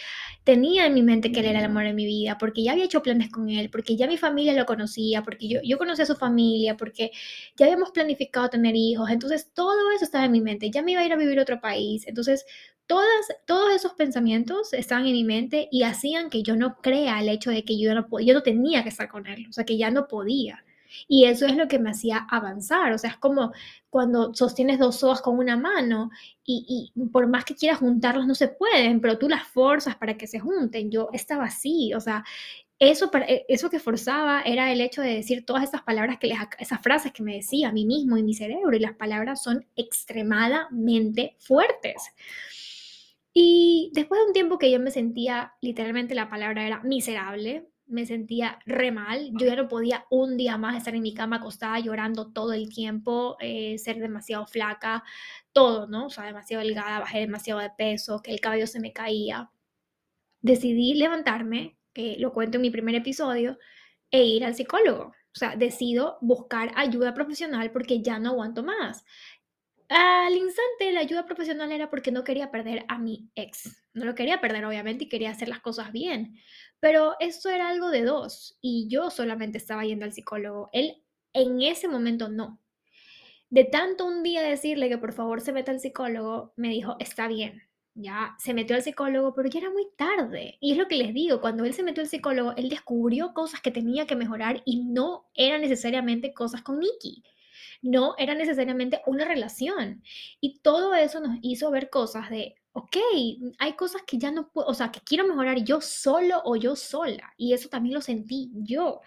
tenía 0.42 0.86
en 0.86 0.94
mi 0.94 1.02
mente 1.02 1.30
que 1.30 1.40
él 1.40 1.46
era 1.46 1.58
el 1.58 1.66
amor 1.66 1.84
de 1.84 1.92
mi 1.92 2.06
vida, 2.06 2.38
porque 2.38 2.62
ya 2.62 2.72
había 2.72 2.86
hecho 2.86 3.02
planes 3.02 3.30
con 3.30 3.50
él, 3.50 3.68
porque 3.68 3.96
ya 3.96 4.06
mi 4.06 4.16
familia 4.16 4.54
lo 4.54 4.64
conocía, 4.64 5.22
porque 5.22 5.46
yo, 5.46 5.60
yo 5.62 5.76
conocía 5.76 6.04
a 6.04 6.06
su 6.06 6.16
familia, 6.16 6.74
porque 6.78 7.10
ya 7.58 7.66
habíamos 7.66 7.90
planificado 7.90 8.48
tener 8.48 8.74
hijos, 8.76 9.10
entonces 9.10 9.50
todo 9.52 9.90
eso 9.94 10.04
estaba 10.06 10.24
en 10.24 10.32
mi 10.32 10.40
mente, 10.40 10.70
ya 10.70 10.80
me 10.82 10.92
iba 10.92 11.02
a 11.02 11.04
ir 11.04 11.12
a 11.12 11.16
vivir 11.16 11.38
a 11.38 11.42
otro 11.42 11.60
país, 11.60 12.06
entonces 12.06 12.46
Todas, 12.88 13.26
todos 13.46 13.72
esos 13.74 13.92
pensamientos 13.94 14.72
estaban 14.74 15.06
en 15.06 15.12
mi 15.12 15.24
mente 15.24 15.68
y 15.70 15.84
hacían 15.84 16.28
que 16.30 16.42
yo 16.42 16.56
no 16.56 16.76
crea 16.82 17.20
el 17.20 17.28
hecho 17.28 17.50
de 17.50 17.64
que 17.64 17.78
yo 17.78 17.94
no, 17.94 18.06
yo 18.20 18.34
no 18.34 18.42
tenía 18.42 18.82
que 18.82 18.88
estar 18.90 19.08
con 19.08 19.26
él, 19.28 19.46
o 19.48 19.52
sea, 19.52 19.64
que 19.64 19.78
ya 19.78 19.90
no 19.90 20.08
podía. 20.08 20.62
Y 21.08 21.24
eso 21.24 21.46
es 21.46 21.56
lo 21.56 21.68
que 21.68 21.78
me 21.78 21.90
hacía 21.90 22.26
avanzar. 22.30 22.92
O 22.92 22.98
sea, 22.98 23.10
es 23.10 23.16
como 23.16 23.52
cuando 23.90 24.34
sostienes 24.34 24.78
dos 24.78 25.02
hojas 25.04 25.22
con 25.22 25.38
una 25.38 25.56
mano 25.56 26.10
y, 26.44 26.90
y, 26.94 27.08
por 27.08 27.26
más 27.26 27.44
que 27.44 27.54
quieras 27.54 27.78
juntarlos 27.78 28.26
no 28.26 28.34
se 28.34 28.48
pueden, 28.48 29.00
pero 29.00 29.18
tú 29.18 29.28
las 29.28 29.46
forzas 29.46 29.96
para 29.96 30.16
que 30.16 30.26
se 30.26 30.40
junten. 30.40 30.90
Yo 30.90 31.08
estaba 31.12 31.44
así, 31.44 31.92
o 31.94 32.00
sea, 32.00 32.24
eso, 32.78 33.10
e, 33.14 33.44
eso 33.48 33.70
que 33.70 33.78
forzaba 33.78 34.42
era 34.42 34.72
el 34.72 34.80
hecho 34.80 35.02
de 35.02 35.14
decir 35.14 35.46
todas 35.46 35.62
esas 35.64 35.82
palabras, 35.82 36.18
que 36.18 36.32
esas 36.58 36.82
frases 36.82 37.12
que 37.12 37.22
me 37.22 37.36
decía 37.36 37.68
a 37.68 37.72
mí 37.72 37.86
mismo 37.86 38.16
y 38.16 38.24
mi 38.24 38.34
cerebro, 38.34 38.76
y 38.76 38.80
las 38.80 38.94
palabras 38.94 39.42
son 39.42 39.64
extremadamente 39.76 41.36
fuertes. 41.38 42.12
Y 43.32 43.90
después 43.94 44.20
de 44.20 44.26
un 44.26 44.32
tiempo 44.32 44.58
que 44.58 44.70
yo 44.70 44.80
me 44.80 44.90
sentía, 44.90 45.54
literalmente 45.60 46.14
la 46.14 46.28
palabra 46.28 46.66
era 46.66 46.82
miserable, 46.82 47.68
me 47.92 48.06
sentía 48.06 48.58
re 48.66 48.90
mal, 48.90 49.30
yo 49.38 49.46
ya 49.46 49.56
no 49.56 49.68
podía 49.68 50.06
un 50.10 50.36
día 50.36 50.58
más 50.58 50.76
estar 50.76 50.94
en 50.94 51.02
mi 51.02 51.14
cama 51.14 51.36
acostada 51.36 51.78
llorando 51.78 52.32
todo 52.32 52.52
el 52.52 52.68
tiempo, 52.68 53.36
eh, 53.40 53.78
ser 53.78 53.98
demasiado 53.98 54.46
flaca, 54.46 55.04
todo, 55.52 55.86
¿no? 55.86 56.06
O 56.06 56.10
sea, 56.10 56.24
demasiado 56.24 56.62
delgada, 56.64 57.00
bajé 57.00 57.20
demasiado 57.20 57.60
de 57.60 57.70
peso, 57.70 58.22
que 58.22 58.32
el 58.32 58.40
cabello 58.40 58.66
se 58.66 58.80
me 58.80 58.92
caía. 58.92 59.50
Decidí 60.40 60.94
levantarme, 60.94 61.78
que 61.92 62.16
lo 62.18 62.32
cuento 62.32 62.58
en 62.58 62.62
mi 62.62 62.70
primer 62.70 62.94
episodio, 62.94 63.58
e 64.10 64.24
ir 64.24 64.44
al 64.44 64.54
psicólogo. 64.54 65.12
O 65.34 65.38
sea, 65.38 65.56
decido 65.56 66.18
buscar 66.20 66.72
ayuda 66.76 67.14
profesional 67.14 67.70
porque 67.72 68.02
ya 68.02 68.18
no 68.18 68.30
aguanto 68.30 68.62
más. 68.62 69.04
Al 69.94 70.34
instante, 70.34 70.90
la 70.90 71.00
ayuda 71.00 71.26
profesional 71.26 71.70
era 71.70 71.90
porque 71.90 72.12
no 72.12 72.24
quería 72.24 72.50
perder 72.50 72.86
a 72.88 72.96
mi 72.96 73.28
ex. 73.34 73.84
No 73.92 74.06
lo 74.06 74.14
quería 74.14 74.40
perder, 74.40 74.64
obviamente, 74.64 75.04
y 75.04 75.08
quería 75.10 75.30
hacer 75.30 75.48
las 75.48 75.60
cosas 75.60 75.92
bien. 75.92 76.38
Pero 76.80 77.14
esto 77.20 77.50
era 77.50 77.68
algo 77.68 77.90
de 77.90 78.02
dos 78.02 78.56
y 78.62 78.88
yo 78.88 79.10
solamente 79.10 79.58
estaba 79.58 79.84
yendo 79.84 80.06
al 80.06 80.14
psicólogo. 80.14 80.70
Él 80.72 81.04
en 81.34 81.60
ese 81.60 81.88
momento 81.88 82.30
no. 82.30 82.58
De 83.50 83.64
tanto 83.64 84.06
un 84.06 84.22
día 84.22 84.40
decirle 84.40 84.88
que 84.88 84.96
por 84.96 85.12
favor 85.12 85.42
se 85.42 85.52
meta 85.52 85.72
al 85.72 85.80
psicólogo, 85.80 86.54
me 86.56 86.70
dijo, 86.70 86.96
está 86.98 87.28
bien. 87.28 87.60
Ya 87.92 88.34
se 88.38 88.54
metió 88.54 88.74
al 88.74 88.82
psicólogo, 88.82 89.34
pero 89.34 89.50
ya 89.50 89.60
era 89.60 89.70
muy 89.70 89.88
tarde. 89.98 90.56
Y 90.62 90.72
es 90.72 90.78
lo 90.78 90.88
que 90.88 90.96
les 90.96 91.12
digo, 91.12 91.42
cuando 91.42 91.66
él 91.66 91.74
se 91.74 91.82
metió 91.82 92.02
al 92.02 92.08
psicólogo, 92.08 92.54
él 92.56 92.70
descubrió 92.70 93.34
cosas 93.34 93.60
que 93.60 93.70
tenía 93.70 94.06
que 94.06 94.16
mejorar 94.16 94.62
y 94.64 94.84
no 94.84 95.26
eran 95.34 95.60
necesariamente 95.60 96.32
cosas 96.32 96.62
con 96.62 96.78
Nikki 96.78 97.22
no 97.82 98.14
era 98.16 98.34
necesariamente 98.34 99.02
una 99.06 99.24
relación. 99.24 100.02
Y 100.40 100.60
todo 100.60 100.94
eso 100.94 101.20
nos 101.20 101.38
hizo 101.42 101.70
ver 101.70 101.90
cosas 101.90 102.30
de, 102.30 102.54
ok, 102.72 102.96
hay 103.58 103.72
cosas 103.74 104.02
que 104.06 104.18
ya 104.18 104.30
no 104.30 104.48
puedo, 104.50 104.68
o 104.68 104.74
sea, 104.74 104.90
que 104.90 105.00
quiero 105.00 105.26
mejorar 105.26 105.62
yo 105.64 105.80
solo 105.80 106.40
o 106.44 106.56
yo 106.56 106.76
sola. 106.76 107.34
Y 107.36 107.52
eso 107.52 107.68
también 107.68 107.94
lo 107.94 108.00
sentí 108.00 108.50
yo. 108.54 109.00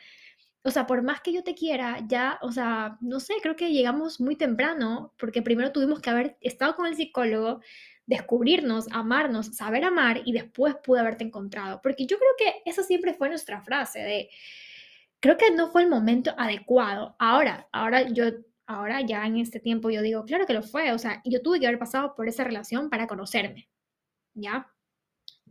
O 0.63 0.71
sea, 0.71 0.87
por 0.87 1.03
más 1.03 1.21
que 1.21 1.31
yo 1.31 1.43
te 1.43 1.55
quiera, 1.55 1.99
ya, 2.07 2.39
o 2.41 2.51
sea, 2.51 2.97
no 3.01 3.19
sé, 3.19 3.35
creo 3.41 3.55
que 3.55 3.71
llegamos 3.71 4.19
muy 4.19 4.35
temprano, 4.35 5.13
porque 5.17 5.41
primero 5.41 5.71
tuvimos 5.71 5.99
que 6.01 6.09
haber 6.09 6.37
estado 6.41 6.75
con 6.75 6.87
el 6.87 6.95
psicólogo, 6.95 7.61
descubrirnos, 8.07 8.87
amarnos, 8.91 9.55
saber 9.55 9.83
amar 9.83 10.21
y 10.25 10.33
después 10.33 10.75
pude 10.83 10.99
haberte 10.99 11.23
encontrado. 11.23 11.81
Porque 11.81 12.05
yo 12.07 12.17
creo 12.17 12.31
que 12.37 12.69
esa 12.69 12.83
siempre 12.83 13.13
fue 13.13 13.29
nuestra 13.29 13.61
frase 13.61 13.99
de, 13.99 14.29
creo 15.19 15.37
que 15.37 15.51
no 15.51 15.71
fue 15.71 15.83
el 15.83 15.89
momento 15.89 16.33
adecuado. 16.37 17.15
Ahora, 17.19 17.67
ahora 17.71 18.03
yo 18.09 18.25
ahora 18.67 19.01
ya 19.01 19.25
en 19.25 19.37
este 19.37 19.59
tiempo 19.59 19.89
yo 19.89 20.01
digo, 20.01 20.25
claro 20.25 20.45
que 20.45 20.53
lo 20.53 20.63
fue, 20.63 20.91
o 20.93 20.97
sea, 20.97 21.21
yo 21.25 21.41
tuve 21.41 21.59
que 21.59 21.67
haber 21.67 21.79
pasado 21.79 22.15
por 22.15 22.27
esa 22.27 22.43
relación 22.43 22.89
para 22.89 23.07
conocerme, 23.07 23.69
¿ya? 24.33 24.71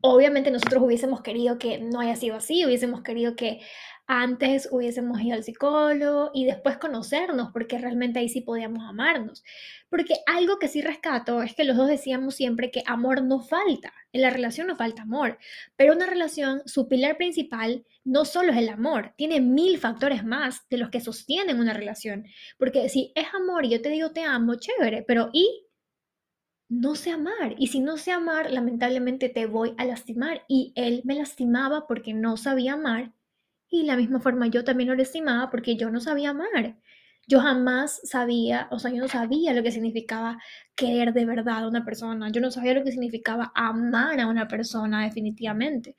Obviamente 0.00 0.50
nosotros 0.50 0.83
hubiésemos 0.83 1.23
querido 1.23 1.59
que 1.59 1.78
no 1.78 2.00
haya 2.00 2.16
sido 2.16 2.37
así, 2.37 2.64
hubiésemos 2.66 3.02
querido 3.02 3.37
que 3.37 3.61
antes 4.06 4.68
hubiésemos 4.71 5.21
ido 5.23 5.35
al 5.35 5.44
psicólogo 5.44 6.30
y 6.35 6.44
después 6.44 6.76
conocernos, 6.76 7.50
porque 7.52 7.78
realmente 7.78 8.18
ahí 8.18 8.28
sí 8.28 8.42
podíamos 8.42 8.85
amarnos. 8.87 9.42
Porque 9.88 10.14
algo 10.26 10.59
que 10.59 10.68
sí 10.68 10.83
rescato 10.83 11.42
es 11.42 11.54
que 11.54 11.64
los 11.64 11.76
dos 11.76 11.88
decíamos 11.88 12.35
siempre 12.35 12.71
que 12.71 12.83
amor 12.87 13.23
no 13.23 13.40
falta, 13.40 13.94
en 14.12 14.21
la 14.21 14.30
relación 14.30 14.66
no 14.66 14.76
falta 14.76 15.02
amor, 15.02 15.38
pero 15.76 15.94
una 15.94 16.06
relación, 16.06 16.61
su 16.66 16.87
pilar 16.87 17.16
principal 17.16 17.87
no 18.04 18.25
solo 18.25 18.52
es 18.52 18.58
el 18.58 18.68
amor, 18.68 19.14
tiene 19.16 19.40
mil 19.40 19.78
factores 19.78 20.25
más 20.25 20.68
de 20.68 20.78
los 20.78 20.90
que 20.90 21.00
sostienen 21.00 21.58
una 21.58 21.73
relación. 21.73 22.26
Porque 22.58 22.88
si 22.88 23.12
es 23.14 23.26
amor 23.34 23.64
y 23.64 23.70
yo 23.70 23.82
te 23.82 23.88
digo 23.88 24.12
te 24.12 24.23
amo, 24.23 24.54
chévere, 24.56 25.04
pero 25.06 25.30
¿y? 25.32 25.64
no 26.68 26.94
sé 26.94 27.11
amar. 27.11 27.54
Y 27.58 27.68
si 27.68 27.80
no 27.80 27.96
sé 27.96 28.12
amar, 28.12 28.50
lamentablemente 28.50 29.28
te 29.28 29.46
voy 29.46 29.75
a 29.78 29.84
lastimar. 29.84 30.42
Y 30.49 30.73
él 30.76 31.02
me 31.04 31.14
lastimaba 31.14 31.87
porque 31.87 32.14
no 32.14 32.37
sabía 32.37 32.75
amar. 32.75 33.12
Y 33.70 33.82
de 33.82 33.87
la 33.87 33.96
misma 33.96 34.20
forma 34.20 34.46
yo 34.49 34.64
también 34.64 34.88
lo 34.88 34.94
lastimaba 34.96 35.50
porque 35.50 35.76
yo 35.76 35.90
no 35.90 36.00
sabía 36.00 36.30
amar. 36.30 36.76
Yo 37.26 37.40
jamás 37.40 38.00
sabía, 38.04 38.68
o 38.70 38.78
sea, 38.78 38.90
yo 38.90 39.00
no 39.00 39.08
sabía 39.08 39.54
lo 39.54 39.62
que 39.62 39.73
significaba 39.73 40.38
querer 40.75 41.14
de 41.14 41.25
verdad 41.25 41.64
a 41.64 41.68
una 41.68 41.84
persona. 41.84 42.30
Yo 42.30 42.40
no 42.40 42.50
sabía 42.50 42.75
lo 42.75 42.84
que 42.84 42.92
significaba 42.92 43.52
amar 43.54 44.20
a 44.20 44.26
una 44.26 44.46
persona 44.49 45.04
definitivamente. 45.04 45.96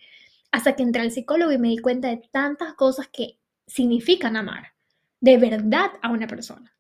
Hasta 0.56 0.74
que 0.74 0.84
entré 0.84 1.02
al 1.02 1.12
psicólogo 1.12 1.52
y 1.52 1.58
me 1.58 1.68
di 1.68 1.80
cuenta 1.80 2.08
de 2.08 2.22
tantas 2.32 2.76
cosas 2.76 3.10
que 3.10 3.42
significan 3.68 4.38
amar 4.38 4.72
de 5.20 5.38
verdad 5.38 5.92
a 6.02 6.10
una 6.12 6.28
persona. 6.28 6.74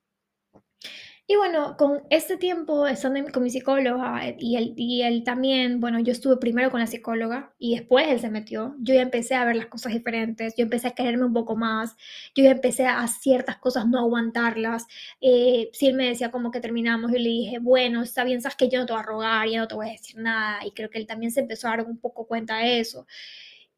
Y 1.27 1.35
bueno, 1.35 1.75
con 1.75 2.03
este 2.09 2.37
tiempo 2.37 2.87
estando 2.87 3.19
con 3.33 3.43
mi 3.43 3.49
psicóloga 3.49 4.29
eh, 4.29 4.37
y 4.39 4.55
él, 4.55 4.73
y 4.77 5.01
él 5.01 5.25
también, 5.25 5.81
bueno, 5.81 5.99
yo 5.99 6.13
estuve 6.13 6.37
primero 6.37 6.71
con 6.71 6.79
la 6.79 6.87
psicóloga 6.87 7.53
y 7.59 7.75
después 7.75 8.07
él 8.07 8.21
se 8.21 8.29
metió, 8.29 8.75
yo 8.79 8.93
ya 8.93 9.01
empecé 9.01 9.35
a 9.35 9.43
ver 9.43 9.57
las 9.57 9.65
cosas 9.65 9.91
diferentes, 9.91 10.55
yo 10.55 10.63
empecé 10.63 10.87
a 10.87 10.91
quererme 10.91 11.25
un 11.25 11.33
poco 11.33 11.57
más, 11.57 11.97
yo 12.33 12.45
ya 12.45 12.51
empecé 12.51 12.85
a 12.85 13.05
ciertas 13.09 13.57
cosas 13.57 13.85
no 13.87 13.99
aguantarlas. 13.99 14.87
Eh, 15.19 15.69
si 15.73 15.87
él 15.87 15.95
me 15.95 16.07
decía 16.07 16.31
como 16.31 16.49
que 16.49 16.61
terminamos, 16.61 17.11
yo 17.11 17.17
le 17.17 17.29
dije, 17.29 17.59
bueno, 17.59 18.03
está 18.03 18.23
bien, 18.23 18.41
sabes 18.41 18.55
que 18.55 18.69
yo 18.69 18.79
no 18.79 18.85
te 18.85 18.93
voy 18.93 19.01
a 19.01 19.05
rogar, 19.05 19.49
ya 19.49 19.59
no 19.59 19.67
te 19.67 19.75
voy 19.75 19.89
a 19.89 19.91
decir 19.91 20.17
nada. 20.17 20.65
Y 20.65 20.71
creo 20.71 20.89
que 20.89 20.97
él 20.97 21.07
también 21.07 21.31
se 21.33 21.41
empezó 21.41 21.67
a 21.67 21.71
dar 21.71 21.85
un 21.85 21.97
poco 21.97 22.25
cuenta 22.25 22.59
de 22.59 22.79
eso. 22.79 23.05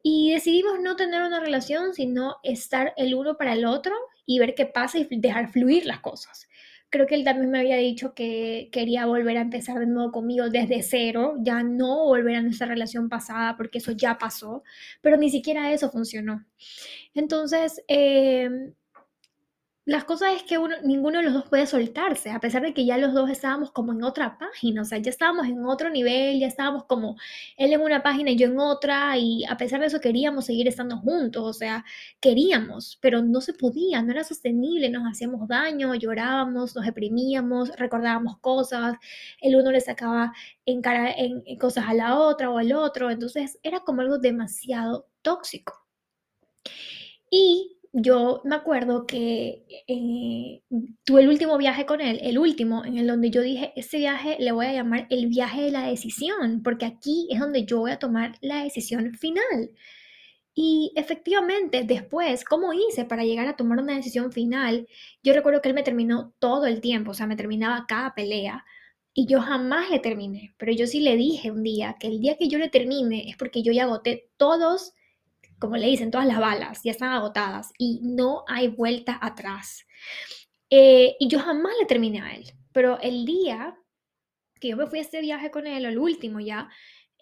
Y 0.02 0.32
decidimos 0.32 0.80
no 0.80 0.96
tener 0.96 1.22
una 1.22 1.40
relación, 1.40 1.94
sino 1.94 2.36
estar 2.42 2.94
el 2.96 3.14
uno 3.14 3.36
para 3.36 3.52
el 3.52 3.64
otro 3.64 3.94
y 4.26 4.38
ver 4.38 4.54
qué 4.54 4.66
pasa 4.66 4.98
y 4.98 5.08
dejar 5.10 5.50
fluir 5.50 5.86
las 5.86 6.00
cosas. 6.00 6.48
Creo 6.90 7.06
que 7.06 7.16
él 7.16 7.24
también 7.24 7.50
me 7.50 7.58
había 7.58 7.76
dicho 7.76 8.14
que 8.14 8.70
quería 8.72 9.04
volver 9.04 9.36
a 9.36 9.42
empezar 9.42 9.78
de 9.78 9.86
nuevo 9.86 10.10
conmigo 10.10 10.48
desde 10.48 10.82
cero, 10.82 11.34
ya 11.40 11.62
no 11.62 12.04
volver 12.04 12.36
a 12.36 12.42
nuestra 12.42 12.66
relación 12.66 13.10
pasada, 13.10 13.56
porque 13.56 13.78
eso 13.78 13.92
ya 13.92 14.16
pasó, 14.16 14.62
pero 15.02 15.18
ni 15.18 15.28
siquiera 15.30 15.72
eso 15.72 15.90
funcionó. 15.90 16.46
Entonces, 17.14 17.82
eh, 17.88 18.72
las 19.88 20.04
cosas 20.04 20.34
es 20.36 20.42
que 20.42 20.58
uno, 20.58 20.76
ninguno 20.84 21.16
de 21.16 21.24
los 21.24 21.32
dos 21.32 21.48
puede 21.48 21.64
soltarse, 21.66 22.30
a 22.30 22.40
pesar 22.40 22.60
de 22.60 22.74
que 22.74 22.84
ya 22.84 22.98
los 22.98 23.14
dos 23.14 23.30
estábamos 23.30 23.70
como 23.70 23.94
en 23.94 24.04
otra 24.04 24.36
página, 24.36 24.82
o 24.82 24.84
sea, 24.84 24.98
ya 24.98 25.08
estábamos 25.08 25.46
en 25.46 25.64
otro 25.64 25.88
nivel, 25.88 26.38
ya 26.38 26.46
estábamos 26.46 26.84
como 26.84 27.16
él 27.56 27.72
en 27.72 27.80
una 27.80 28.02
página 28.02 28.30
y 28.30 28.36
yo 28.36 28.48
en 28.48 28.58
otra, 28.58 29.16
y 29.16 29.46
a 29.46 29.56
pesar 29.56 29.80
de 29.80 29.86
eso 29.86 29.98
queríamos 29.98 30.44
seguir 30.44 30.68
estando 30.68 30.98
juntos, 30.98 31.42
o 31.42 31.54
sea, 31.54 31.86
queríamos, 32.20 32.98
pero 33.00 33.22
no 33.22 33.40
se 33.40 33.54
podía, 33.54 34.02
no 34.02 34.12
era 34.12 34.24
sostenible, 34.24 34.90
nos 34.90 35.10
hacíamos 35.10 35.48
daño, 35.48 35.94
llorábamos, 35.94 36.76
nos 36.76 36.84
deprimíamos, 36.84 37.74
recordábamos 37.78 38.38
cosas, 38.40 38.94
el 39.40 39.56
uno 39.56 39.72
le 39.72 39.80
sacaba 39.80 40.34
en 40.66 40.82
cara 40.82 41.10
en, 41.12 41.42
en 41.46 41.58
cosas 41.58 41.86
a 41.88 41.94
la 41.94 42.18
otra 42.18 42.50
o 42.50 42.58
al 42.58 42.72
otro, 42.74 43.10
entonces 43.10 43.58
era 43.62 43.80
como 43.80 44.02
algo 44.02 44.18
demasiado 44.18 45.06
tóxico. 45.22 45.86
Y 47.30 47.77
yo 47.92 48.42
me 48.44 48.54
acuerdo 48.56 49.06
que 49.06 49.64
eh, 49.86 50.62
tuve 51.04 51.22
el 51.22 51.28
último 51.28 51.56
viaje 51.58 51.86
con 51.86 52.00
él, 52.00 52.20
el 52.22 52.38
último, 52.38 52.84
en 52.84 52.98
el 52.98 53.06
donde 53.06 53.30
yo 53.30 53.40
dije, 53.42 53.72
este 53.76 53.98
viaje 53.98 54.36
le 54.38 54.52
voy 54.52 54.66
a 54.66 54.72
llamar 54.72 55.06
el 55.10 55.26
viaje 55.28 55.62
de 55.62 55.70
la 55.70 55.86
decisión, 55.86 56.62
porque 56.62 56.86
aquí 56.86 57.28
es 57.30 57.40
donde 57.40 57.64
yo 57.64 57.80
voy 57.80 57.90
a 57.92 57.98
tomar 57.98 58.36
la 58.40 58.62
decisión 58.64 59.14
final. 59.14 59.70
Y 60.54 60.92
efectivamente, 60.96 61.84
después, 61.84 62.44
¿cómo 62.44 62.72
hice 62.72 63.04
para 63.04 63.24
llegar 63.24 63.46
a 63.46 63.56
tomar 63.56 63.78
una 63.78 63.94
decisión 63.94 64.32
final? 64.32 64.88
Yo 65.22 65.32
recuerdo 65.32 65.62
que 65.62 65.68
él 65.68 65.74
me 65.74 65.84
terminó 65.84 66.34
todo 66.40 66.66
el 66.66 66.80
tiempo, 66.80 67.12
o 67.12 67.14
sea, 67.14 67.26
me 67.26 67.36
terminaba 67.36 67.86
cada 67.86 68.14
pelea. 68.14 68.64
Y 69.14 69.26
yo 69.26 69.40
jamás 69.40 69.90
le 69.90 70.00
terminé, 70.00 70.54
pero 70.58 70.72
yo 70.72 70.86
sí 70.86 71.00
le 71.00 71.16
dije 71.16 71.50
un 71.50 71.62
día 71.62 71.96
que 71.98 72.08
el 72.08 72.20
día 72.20 72.36
que 72.36 72.48
yo 72.48 72.58
le 72.58 72.68
termine 72.68 73.28
es 73.30 73.36
porque 73.36 73.62
yo 73.62 73.72
ya 73.72 73.84
agoté 73.84 74.30
todos 74.36 74.94
como 75.58 75.76
le 75.76 75.86
dicen, 75.86 76.10
todas 76.10 76.26
las 76.26 76.38
balas 76.38 76.80
ya 76.84 76.92
están 76.92 77.12
agotadas 77.12 77.72
y 77.78 78.00
no 78.02 78.44
hay 78.46 78.68
vuelta 78.68 79.18
atrás. 79.20 79.86
Eh, 80.70 81.16
y 81.18 81.28
yo 81.28 81.40
jamás 81.40 81.72
le 81.80 81.86
terminé 81.86 82.20
a 82.20 82.34
él, 82.34 82.44
pero 82.72 83.00
el 83.00 83.24
día 83.24 83.76
que 84.60 84.68
yo 84.68 84.76
me 84.76 84.86
fui 84.86 84.98
a 84.98 85.02
este 85.02 85.20
viaje 85.20 85.50
con 85.50 85.66
él, 85.66 85.84
el 85.84 85.98
último 85.98 86.40
ya, 86.40 86.68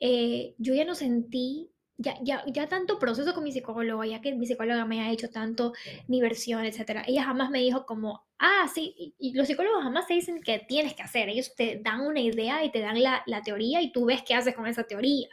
eh, 0.00 0.54
yo 0.58 0.74
ya 0.74 0.84
no 0.84 0.94
sentí, 0.94 1.70
ya, 1.98 2.16
ya, 2.22 2.44
ya 2.46 2.68
tanto 2.68 2.98
proceso 2.98 3.34
con 3.34 3.44
mi 3.44 3.52
psicóloga, 3.52 4.06
ya 4.06 4.20
que 4.20 4.34
mi 4.34 4.46
psicóloga 4.46 4.84
me 4.84 5.00
ha 5.02 5.12
hecho 5.12 5.30
tanto 5.30 5.72
mi 6.08 6.20
versión, 6.20 6.64
etcétera. 6.64 7.04
Ella 7.06 7.24
jamás 7.24 7.50
me 7.50 7.60
dijo 7.60 7.86
como, 7.86 8.26
ah, 8.38 8.68
sí, 8.74 9.14
y, 9.18 9.32
los 9.34 9.46
psicólogos 9.46 9.82
jamás 9.82 10.06
te 10.06 10.14
dicen 10.14 10.40
que 10.42 10.58
tienes 10.58 10.94
que 10.94 11.02
hacer, 11.02 11.28
ellos 11.28 11.54
te 11.54 11.80
dan 11.82 12.00
una 12.00 12.20
idea 12.20 12.64
y 12.64 12.70
te 12.70 12.80
dan 12.80 13.02
la, 13.02 13.22
la 13.26 13.42
teoría 13.42 13.80
y 13.80 13.92
tú 13.92 14.06
ves 14.06 14.22
qué 14.26 14.34
haces 14.34 14.54
con 14.54 14.66
esa 14.66 14.84
teoría 14.84 15.28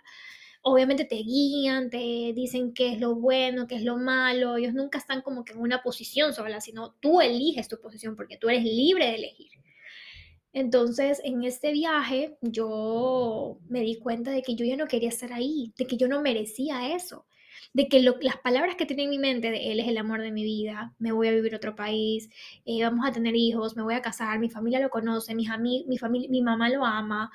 obviamente 0.63 1.05
te 1.05 1.17
guían, 1.17 1.89
te 1.89 2.33
dicen 2.33 2.73
qué 2.73 2.93
es 2.93 2.99
lo 2.99 3.15
bueno, 3.15 3.67
qué 3.67 3.75
es 3.75 3.83
lo 3.83 3.97
malo, 3.97 4.57
ellos 4.57 4.73
nunca 4.73 4.97
están 4.97 5.21
como 5.21 5.43
que 5.43 5.53
en 5.53 5.59
una 5.59 5.83
posición 5.83 6.33
sola, 6.33 6.61
sino 6.61 6.93
tú 7.01 7.21
eliges 7.21 7.67
tu 7.67 7.79
posición 7.79 8.15
porque 8.15 8.37
tú 8.37 8.49
eres 8.49 8.63
libre 8.63 9.07
de 9.07 9.15
elegir. 9.15 9.51
Entonces, 10.53 11.19
en 11.23 11.43
este 11.43 11.71
viaje, 11.73 12.37
yo 12.41 13.59
me 13.67 13.81
di 13.81 13.97
cuenta 13.97 14.31
de 14.31 14.43
que 14.43 14.55
yo 14.55 14.65
ya 14.65 14.77
no 14.77 14.87
quería 14.87 15.09
estar 15.09 15.33
ahí, 15.33 15.73
de 15.77 15.87
que 15.87 15.97
yo 15.97 16.07
no 16.07 16.21
merecía 16.21 16.95
eso. 16.95 17.25
de 17.73 17.87
que 17.87 18.01
las 18.01 18.37
palabras 18.43 18.75
que 18.75 18.85
tiene 18.85 19.03
en 19.03 19.09
mi 19.09 19.19
mente 19.19 19.49
de 19.51 19.71
él 19.71 19.79
es 19.79 19.87
el 19.87 19.97
amor 19.97 20.21
de 20.21 20.31
mi 20.31 20.43
vida, 20.43 20.93
me 20.99 21.11
voy 21.11 21.27
a 21.27 21.31
vivir 21.31 21.53
a 21.53 21.57
otro 21.57 21.75
país, 21.75 22.29
eh, 22.65 22.83
vamos 22.83 23.05
a 23.07 23.11
tener 23.11 23.35
hijos, 23.35 23.75
me 23.75 23.83
voy 23.83 23.95
a 23.95 24.01
casar, 24.01 24.39
mi 24.39 24.49
familia 24.49 24.79
lo 24.79 24.89
conoce, 24.89 25.33
mis 25.35 25.49
mi, 25.87 25.97
familia, 25.97 26.29
mi 26.29 26.41
mamá 26.41 26.69
lo 26.69 26.85
ama, 26.85 27.31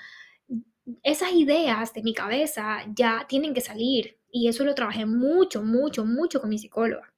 esas 1.03 1.33
ideas 1.33 1.93
de 1.93 2.03
mi 2.03 2.15
cabeza 2.15 2.85
ya 2.95 3.27
tienen 3.29 3.55
que 3.55 3.61
salir 3.61 4.19
y 4.31 4.49
eso 4.49 4.65
lo 4.65 4.75
trabajé 4.75 5.07
mucho, 5.07 5.63
mucho, 5.63 6.05
mucho 6.05 6.41
con 6.41 6.51
mi 6.51 6.59
psicóloga. 6.59 7.13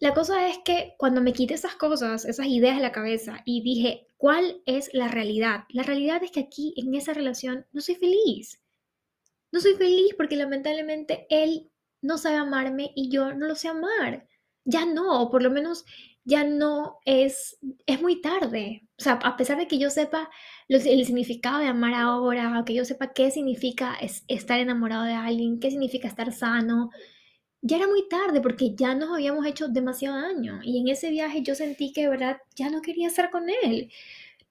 La 0.00 0.14
cosa 0.14 0.48
es 0.48 0.58
que 0.64 0.94
cuando 0.96 1.20
me 1.20 1.32
quité 1.32 1.54
esas 1.54 1.74
cosas, 1.74 2.24
esas 2.24 2.46
ideas 2.46 2.76
de 2.76 2.82
la 2.82 2.92
cabeza 2.92 3.42
y 3.44 3.62
dije, 3.62 4.06
¿cuál 4.16 4.62
es 4.64 4.90
la 4.94 5.08
realidad? 5.08 5.64
La 5.70 5.82
realidad 5.82 6.22
es 6.22 6.30
que 6.30 6.40
aquí, 6.40 6.72
en 6.76 6.94
esa 6.94 7.14
relación, 7.14 7.66
no 7.72 7.80
soy 7.80 7.96
feliz. 7.96 8.62
No 9.50 9.60
soy 9.60 9.74
feliz 9.74 10.14
porque 10.16 10.36
lamentablemente 10.36 11.26
él 11.30 11.70
no 12.00 12.16
sabe 12.16 12.36
amarme 12.36 12.92
y 12.94 13.10
yo 13.10 13.34
no 13.34 13.48
lo 13.48 13.56
sé 13.56 13.68
amar. 13.68 14.28
Ya 14.64 14.84
no, 14.84 15.20
o 15.20 15.30
por 15.30 15.42
lo 15.42 15.50
menos 15.50 15.84
ya 16.28 16.44
no 16.44 16.98
es, 17.06 17.58
es 17.86 18.02
muy 18.02 18.20
tarde. 18.20 18.86
O 18.98 19.02
sea, 19.02 19.14
a 19.14 19.36
pesar 19.38 19.56
de 19.56 19.66
que 19.66 19.78
yo 19.78 19.88
sepa 19.88 20.28
el 20.68 21.06
significado 21.06 21.58
de 21.60 21.68
amar 21.68 21.94
ahora, 21.94 22.60
o 22.60 22.64
que 22.66 22.74
yo 22.74 22.84
sepa 22.84 23.14
qué 23.14 23.30
significa 23.30 23.96
estar 24.28 24.60
enamorado 24.60 25.04
de 25.04 25.14
alguien, 25.14 25.58
qué 25.58 25.70
significa 25.70 26.06
estar 26.06 26.30
sano, 26.32 26.90
ya 27.62 27.78
era 27.78 27.86
muy 27.88 28.06
tarde 28.08 28.42
porque 28.42 28.74
ya 28.74 28.94
nos 28.94 29.10
habíamos 29.10 29.46
hecho 29.46 29.68
demasiado 29.68 30.20
daño 30.20 30.60
y 30.62 30.78
en 30.80 30.88
ese 30.88 31.10
viaje 31.10 31.42
yo 31.42 31.54
sentí 31.54 31.92
que 31.92 32.02
de 32.02 32.08
verdad 32.10 32.38
ya 32.54 32.70
no 32.70 32.82
quería 32.82 33.08
estar 33.08 33.30
con 33.30 33.48
él. 33.64 33.90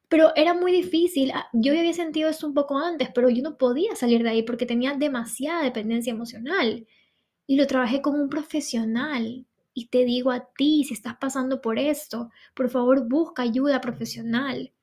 Pero 0.09 0.33
era 0.35 0.53
muy 0.55 0.71
difícil. 0.71 1.31
Ah, 1.33 1.47
yo 1.53 1.73
había 1.73 1.93
sentido 1.93 2.29
esto 2.29 2.47
un 2.47 2.53
poco 2.55 2.77
antes, 2.79 3.09
pero 3.13 3.29
yo 3.29 3.43
no 3.43 3.57
podía 3.57 3.95
salir 3.95 4.23
de 4.23 4.29
ahí 4.31 4.43
porque 4.43 4.65
tenía 4.65 4.95
demasiada 4.95 5.63
dependencia 5.63 6.11
emocional. 6.11 6.87
Y 7.47 7.57
lo 7.57 7.67
trabajé 7.67 8.01
como 8.01 8.21
un 8.21 8.29
profesional. 8.29 9.45
Y 9.77 9.89
te 9.89 10.05
digo 10.05 10.31
a 10.31 10.43
ti, 10.57 10.85
si 10.85 10.95
estás 10.95 11.17
pasando 11.17 11.61
por 11.61 11.77
esto, 11.77 12.31
por 12.55 12.67
favor 12.67 13.07
busca 13.07 13.43
ayuda 13.43 13.79
profesional. 13.79 14.73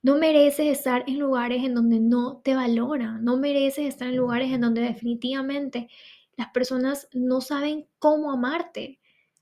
No 0.00 0.16
mereces 0.16 0.68
estar 0.68 1.04
en 1.06 1.18
lugares 1.18 1.62
en 1.62 1.74
donde 1.74 2.00
no 2.00 2.40
te 2.42 2.54
valoran. 2.54 3.22
No 3.22 3.36
mereces 3.36 3.84
estar 3.84 4.08
en 4.08 4.16
lugares 4.16 4.50
en 4.52 4.62
donde 4.62 4.80
definitivamente 4.80 5.90
las 6.34 6.48
personas 6.48 7.10
no 7.12 7.42
saben 7.42 7.88
cómo 7.98 8.30
amarte, 8.32 9.00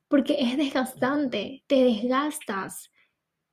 porque 0.08 0.38
es 0.40 0.56
desgastante, 0.56 1.62
te 1.68 1.84
desgastas, 1.84 2.90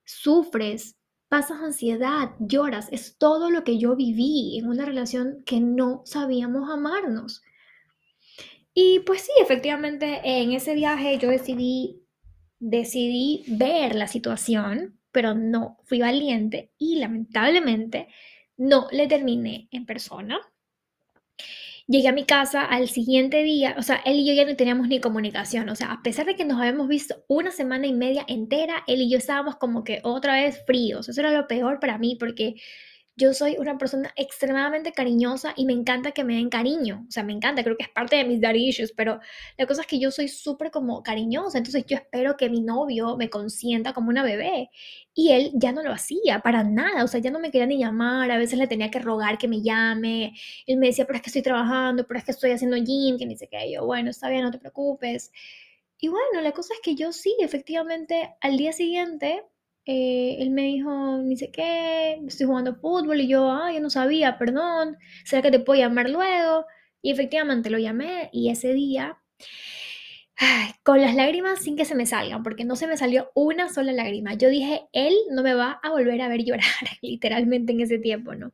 sufres, 0.03 0.97
pasas 1.27 1.61
ansiedad, 1.61 2.31
lloras. 2.39 2.87
Es 2.91 3.19
todo 3.19 3.51
lo 3.51 3.63
que 3.63 3.77
yo 3.77 3.95
viví 3.95 4.57
en 4.57 4.67
una 4.67 4.85
relación 4.85 5.43
que 5.45 5.59
no 5.59 6.01
sabíamos 6.03 6.67
amarnos. 6.67 7.43
Y 8.73 8.99
pues 8.99 9.21
sí, 9.21 9.31
efectivamente, 9.41 10.21
en 10.23 10.53
ese 10.53 10.75
viaje 10.75 11.17
yo 11.17 11.29
decidí, 11.29 12.03
decidí 12.59 13.43
ver 13.47 13.95
la 13.95 14.07
situación, 14.07 14.99
pero 15.11 15.33
no 15.35 15.77
fui 15.83 15.99
valiente 15.99 16.71
y 16.77 16.95
lamentablemente 16.97 18.07
no 18.57 18.87
le 18.91 19.07
terminé 19.07 19.67
en 19.71 19.85
persona. 19.85 20.39
Llegué 21.87 22.07
a 22.07 22.13
mi 22.13 22.23
casa 22.23 22.63
al 22.63 22.87
siguiente 22.87 23.43
día, 23.43 23.75
o 23.77 23.81
sea, 23.81 23.97
él 24.05 24.19
y 24.19 24.25
yo 24.25 24.33
ya 24.33 24.45
no 24.45 24.55
teníamos 24.55 24.87
ni 24.87 25.01
comunicación, 25.01 25.67
o 25.67 25.75
sea, 25.75 25.91
a 25.91 26.01
pesar 26.01 26.25
de 26.25 26.35
que 26.35 26.45
nos 26.45 26.59
habíamos 26.59 26.87
visto 26.87 27.25
una 27.27 27.51
semana 27.51 27.87
y 27.87 27.93
media 27.93 28.23
entera, 28.29 28.83
él 28.87 29.01
y 29.01 29.11
yo 29.11 29.17
estábamos 29.17 29.57
como 29.57 29.83
que 29.83 29.99
otra 30.03 30.35
vez 30.35 30.63
fríos, 30.65 31.09
eso 31.09 31.19
era 31.19 31.31
lo 31.31 31.47
peor 31.47 31.79
para 31.81 31.97
mí 31.97 32.15
porque 32.17 32.55
yo 33.21 33.33
soy 33.35 33.55
una 33.59 33.77
persona 33.77 34.11
extremadamente 34.15 34.91
cariñosa 34.93 35.53
y 35.55 35.65
me 35.65 35.73
encanta 35.73 36.11
que 36.11 36.23
me 36.23 36.35
den 36.35 36.49
cariño. 36.49 37.05
O 37.07 37.11
sea, 37.11 37.23
me 37.23 37.33
encanta, 37.33 37.63
creo 37.63 37.77
que 37.77 37.83
es 37.83 37.89
parte 37.89 38.15
de 38.15 38.25
mis 38.25 38.41
daddy 38.41 38.69
issues, 38.69 38.91
pero 38.93 39.19
la 39.57 39.67
cosa 39.67 39.81
es 39.81 39.87
que 39.87 39.99
yo 39.99 40.09
soy 40.09 40.27
súper 40.27 40.71
como 40.71 41.03
cariñosa, 41.03 41.59
entonces 41.59 41.85
yo 41.85 41.97
espero 41.97 42.35
que 42.35 42.49
mi 42.49 42.61
novio 42.61 43.17
me 43.17 43.29
consienta 43.29 43.93
como 43.93 44.09
una 44.09 44.23
bebé. 44.23 44.71
Y 45.13 45.31
él 45.31 45.51
ya 45.53 45.71
no 45.71 45.83
lo 45.83 45.91
hacía 45.91 46.39
para 46.39 46.63
nada, 46.63 47.03
o 47.03 47.07
sea, 47.07 47.19
ya 47.19 47.29
no 47.31 47.39
me 47.39 47.51
quería 47.51 47.67
ni 47.67 47.77
llamar, 47.77 48.31
a 48.31 48.37
veces 48.37 48.57
le 48.57 48.67
tenía 48.67 48.89
que 48.89 48.99
rogar 48.99 49.37
que 49.37 49.47
me 49.47 49.61
llame. 49.61 50.33
Él 50.65 50.77
me 50.77 50.87
decía, 50.87 51.05
pero 51.05 51.17
es 51.17 51.21
que 51.21 51.29
estoy 51.29 51.43
trabajando, 51.43 52.07
pero 52.07 52.17
es 52.19 52.25
que 52.25 52.31
estoy 52.31 52.51
haciendo 52.51 52.77
gym, 52.77 53.17
que 53.19 53.25
ni 53.27 53.37
sé 53.37 53.47
qué. 53.47 53.71
Yo, 53.71 53.85
bueno, 53.85 54.09
está 54.09 54.29
bien, 54.29 54.43
no 54.43 54.51
te 54.51 54.57
preocupes. 54.59 55.31
Y 55.99 56.07
bueno, 56.07 56.41
la 56.41 56.51
cosa 56.53 56.73
es 56.73 56.79
que 56.81 56.95
yo 56.95 57.11
sí, 57.13 57.35
efectivamente, 57.39 58.35
al 58.41 58.57
día 58.57 58.73
siguiente 58.73 59.43
eh, 59.85 60.37
él 60.39 60.51
me 60.51 60.63
dijo, 60.63 61.17
ni 61.17 61.37
sé 61.37 61.51
qué, 61.51 62.19
estoy 62.27 62.47
jugando 62.47 62.75
fútbol 62.75 63.21
y 63.21 63.27
yo, 63.27 63.51
ah, 63.51 63.71
yo 63.73 63.79
no 63.81 63.89
sabía, 63.89 64.37
perdón, 64.37 64.97
¿será 65.25 65.41
que 65.41 65.51
te 65.51 65.59
puedo 65.59 65.79
llamar 65.79 66.09
luego? 66.09 66.65
Y 67.01 67.11
efectivamente 67.11 67.69
lo 67.69 67.79
llamé 67.79 68.29
y 68.31 68.49
ese 68.49 68.73
día, 68.73 69.17
con 70.83 71.01
las 71.01 71.15
lágrimas 71.15 71.63
sin 71.63 71.75
que 71.75 71.85
se 71.85 71.95
me 71.95 72.05
salgan, 72.05 72.43
porque 72.43 72.63
no 72.63 72.75
se 72.75 72.87
me 72.87 72.97
salió 72.97 73.31
una 73.35 73.69
sola 73.69 73.91
lágrima. 73.91 74.33
Yo 74.35 74.49
dije, 74.49 74.87
él 74.93 75.13
no 75.31 75.43
me 75.43 75.53
va 75.53 75.79
a 75.83 75.89
volver 75.89 76.21
a 76.21 76.27
ver 76.27 76.43
llorar, 76.45 76.65
literalmente 77.01 77.73
en 77.73 77.81
ese 77.81 77.99
tiempo, 77.99 78.35
¿no? 78.35 78.53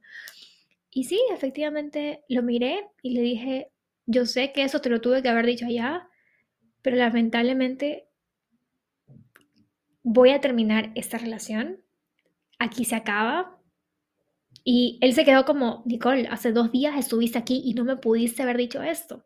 Y 0.91 1.03
sí, 1.05 1.19
efectivamente 1.31 2.23
lo 2.29 2.41
miré 2.41 2.87
y 3.03 3.11
le 3.11 3.21
dije, 3.21 3.71
yo 4.05 4.25
sé 4.25 4.51
que 4.53 4.63
eso 4.63 4.81
te 4.81 4.89
lo 4.89 5.01
tuve 5.01 5.21
que 5.21 5.29
haber 5.29 5.45
dicho 5.45 5.65
allá, 5.65 6.09
pero 6.81 6.97
lamentablemente 6.97 8.06
voy 10.07 10.29
a 10.29 10.39
terminar 10.39 10.91
esta 10.95 11.17
relación, 11.17 11.81
aquí 12.59 12.85
se 12.85 12.95
acaba. 12.95 13.59
Y 14.63 14.97
él 15.01 15.13
se 15.13 15.25
quedó 15.25 15.45
como, 15.45 15.83
Nicole, 15.85 16.27
hace 16.29 16.51
dos 16.53 16.71
días 16.71 16.97
estuviste 16.97 17.37
aquí 17.37 17.61
y 17.63 17.73
no 17.73 17.83
me 17.83 17.97
pudiste 17.97 18.41
haber 18.41 18.57
dicho 18.57 18.81
esto. 18.81 19.25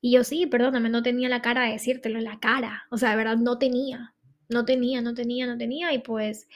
Y 0.00 0.12
yo 0.12 0.24
sí, 0.24 0.46
perdóname, 0.46 0.88
no 0.88 1.02
tenía 1.02 1.28
la 1.28 1.42
cara 1.42 1.64
de 1.64 1.72
decírtelo, 1.72 2.18
la 2.20 2.40
cara. 2.40 2.86
O 2.90 2.96
sea, 2.96 3.10
de 3.10 3.16
verdad, 3.16 3.36
no 3.36 3.58
tenía. 3.58 4.14
No 4.48 4.64
tenía, 4.64 5.02
no 5.02 5.12
tenía, 5.14 5.46
no 5.46 5.58
tenía. 5.58 5.92
Y 5.92 5.98
pues 5.98 6.48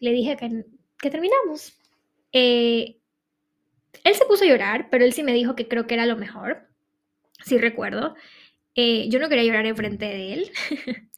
le 0.00 0.12
dije 0.12 0.36
que, 0.38 0.64
que 0.98 1.10
terminamos. 1.10 1.74
Eh, 2.32 2.98
él 4.04 4.14
se 4.14 4.24
puso 4.24 4.44
a 4.44 4.48
llorar, 4.48 4.88
pero 4.90 5.04
él 5.04 5.12
sí 5.12 5.22
me 5.22 5.34
dijo 5.34 5.54
que 5.54 5.68
creo 5.68 5.86
que 5.86 5.94
era 5.94 6.06
lo 6.06 6.16
mejor. 6.16 6.68
Sí 7.44 7.58
recuerdo. 7.58 8.14
Eh, 8.74 9.08
yo 9.10 9.18
no 9.18 9.28
quería 9.28 9.44
llorar 9.44 9.66
enfrente 9.66 10.06
de 10.06 10.32
él. 10.32 10.50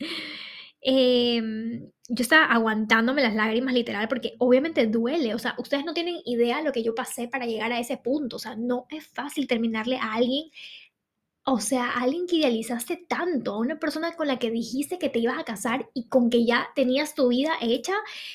Em, 0.80 1.90
yo 2.08 2.22
estaba 2.22 2.44
aguantándome 2.46 3.22
las 3.22 3.34
lágrimas 3.34 3.74
literal 3.74 4.08
porque 4.08 4.34
obviamente 4.38 4.86
duele, 4.86 5.34
o 5.34 5.38
sea, 5.38 5.54
ustedes 5.58 5.84
no 5.84 5.92
tienen 5.94 6.20
idea 6.24 6.62
lo 6.62 6.72
que 6.72 6.82
yo 6.84 6.94
pasé 6.94 7.28
para 7.28 7.46
llegar 7.46 7.72
a 7.72 7.80
ese 7.80 7.96
punto, 7.96 8.36
o 8.36 8.38
sea, 8.38 8.54
no 8.56 8.86
es 8.90 9.06
fácil 9.08 9.48
terminarle 9.48 9.96
a 9.98 10.14
alguien, 10.14 10.50
o 11.44 11.60
sea, 11.60 11.90
a 11.90 12.02
alguien 12.02 12.26
que 12.26 12.36
idealizaste 12.36 13.06
tanto, 13.08 13.54
a 13.54 13.58
una 13.58 13.78
persona 13.78 14.12
con 14.14 14.26
la 14.28 14.38
que 14.38 14.50
dijiste 14.50 14.98
que 14.98 15.08
te 15.08 15.18
ibas 15.20 15.38
a 15.38 15.44
casar 15.44 15.90
y 15.94 16.08
con 16.08 16.30
que 16.30 16.44
ya 16.44 16.68
tenías 16.76 17.14
tu 17.14 17.28
vida 17.28 17.52
hecha 17.60 17.94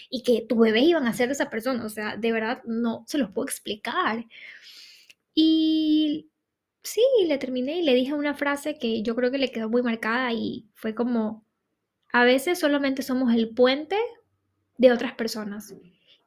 y 0.09 0.23
que 0.23 0.41
tu 0.47 0.57
bebé 0.59 0.81
iban 0.81 1.07
a 1.07 1.13
ser 1.13 1.31
esa 1.31 1.49
persona, 1.49 1.85
o 1.85 1.89
sea, 1.89 2.17
de 2.17 2.31
verdad 2.31 2.61
no 2.65 3.05
se 3.07 3.17
los 3.19 3.31
puedo 3.31 3.45
explicar. 3.47 4.25
Y 5.35 6.29
sí, 6.83 7.01
le 7.27 7.37
terminé 7.37 7.79
y 7.79 7.83
le 7.83 7.93
dije 7.95 8.13
una 8.13 8.35
frase 8.35 8.77
que 8.79 9.03
yo 9.03 9.15
creo 9.15 9.31
que 9.31 9.37
le 9.39 9.51
quedó 9.51 9.69
muy 9.69 9.81
marcada 9.83 10.31
y 10.33 10.67
fue 10.75 10.95
como 10.95 11.45
a 12.13 12.23
veces 12.23 12.59
solamente 12.59 13.01
somos 13.01 13.33
el 13.33 13.49
puente 13.49 13.97
de 14.77 14.91
otras 14.91 15.13
personas. 15.15 15.73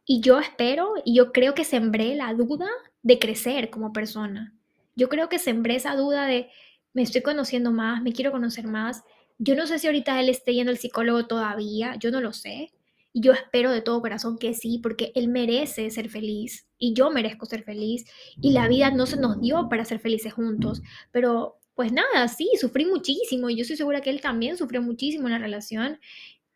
Y 0.04 0.20
yo 0.20 0.38
espero 0.38 0.94
y 1.04 1.14
yo 1.14 1.32
creo 1.32 1.54
que 1.54 1.64
sembré 1.64 2.14
la 2.16 2.34
duda 2.34 2.68
de 3.02 3.18
crecer 3.20 3.70
como 3.70 3.92
persona. 3.92 4.52
Yo 4.96 5.08
creo 5.08 5.28
que 5.28 5.38
sembré 5.38 5.76
esa 5.76 5.94
duda 5.94 6.26
de 6.26 6.50
me 6.92 7.02
estoy 7.02 7.22
conociendo 7.22 7.70
más, 7.70 8.02
me 8.02 8.12
quiero 8.12 8.32
conocer 8.32 8.66
más. 8.66 9.04
Yo 9.38 9.54
no 9.54 9.66
sé 9.66 9.78
si 9.78 9.86
ahorita 9.86 10.20
él 10.20 10.28
esté 10.28 10.54
yendo 10.54 10.72
al 10.72 10.78
psicólogo 10.78 11.26
todavía, 11.26 11.94
yo 12.00 12.10
no 12.10 12.20
lo 12.20 12.32
sé. 12.32 12.72
Y 13.12 13.20
yo 13.20 13.32
espero 13.32 13.70
de 13.70 13.80
todo 13.80 14.02
corazón 14.02 14.38
que 14.38 14.54
sí, 14.54 14.80
porque 14.82 15.12
él 15.14 15.28
merece 15.28 15.88
ser 15.90 16.10
feliz 16.10 16.66
y 16.78 16.94
yo 16.94 17.10
merezco 17.10 17.46
ser 17.46 17.62
feliz. 17.62 18.06
Y 18.40 18.50
la 18.50 18.66
vida 18.66 18.90
no 18.90 19.06
se 19.06 19.18
nos 19.18 19.40
dio 19.40 19.68
para 19.68 19.84
ser 19.84 20.00
felices 20.00 20.32
juntos, 20.32 20.82
pero 21.12 21.58
pues 21.76 21.92
nada, 21.92 22.26
sí, 22.26 22.50
sufrí 22.58 22.86
muchísimo 22.86 23.50
y 23.50 23.56
yo 23.56 23.62
estoy 23.62 23.76
segura 23.76 24.00
que 24.00 24.10
él 24.10 24.22
también 24.22 24.56
sufrió 24.56 24.82
muchísimo 24.82 25.28
en 25.28 25.32
la 25.34 25.38
relación, 25.38 26.00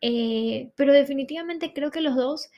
eh, 0.01 0.71
pero 0.75 0.93
definitivamente 0.93 1.73
creo 1.73 1.91
que 1.91 2.01
los 2.01 2.15
dos 2.15 2.49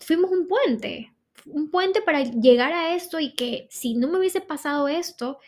fuimos 0.00 0.30
un 0.30 0.48
puente, 0.48 1.12
un 1.46 1.70
puente 1.70 2.00
para 2.02 2.24
llegar 2.24 2.72
a 2.72 2.94
esto 2.96 3.20
y 3.20 3.34
que 3.34 3.68
si 3.70 3.94
no 3.94 4.08
me 4.08 4.18
hubiese 4.18 4.40
pasado 4.40 4.88
esto, 4.88 5.38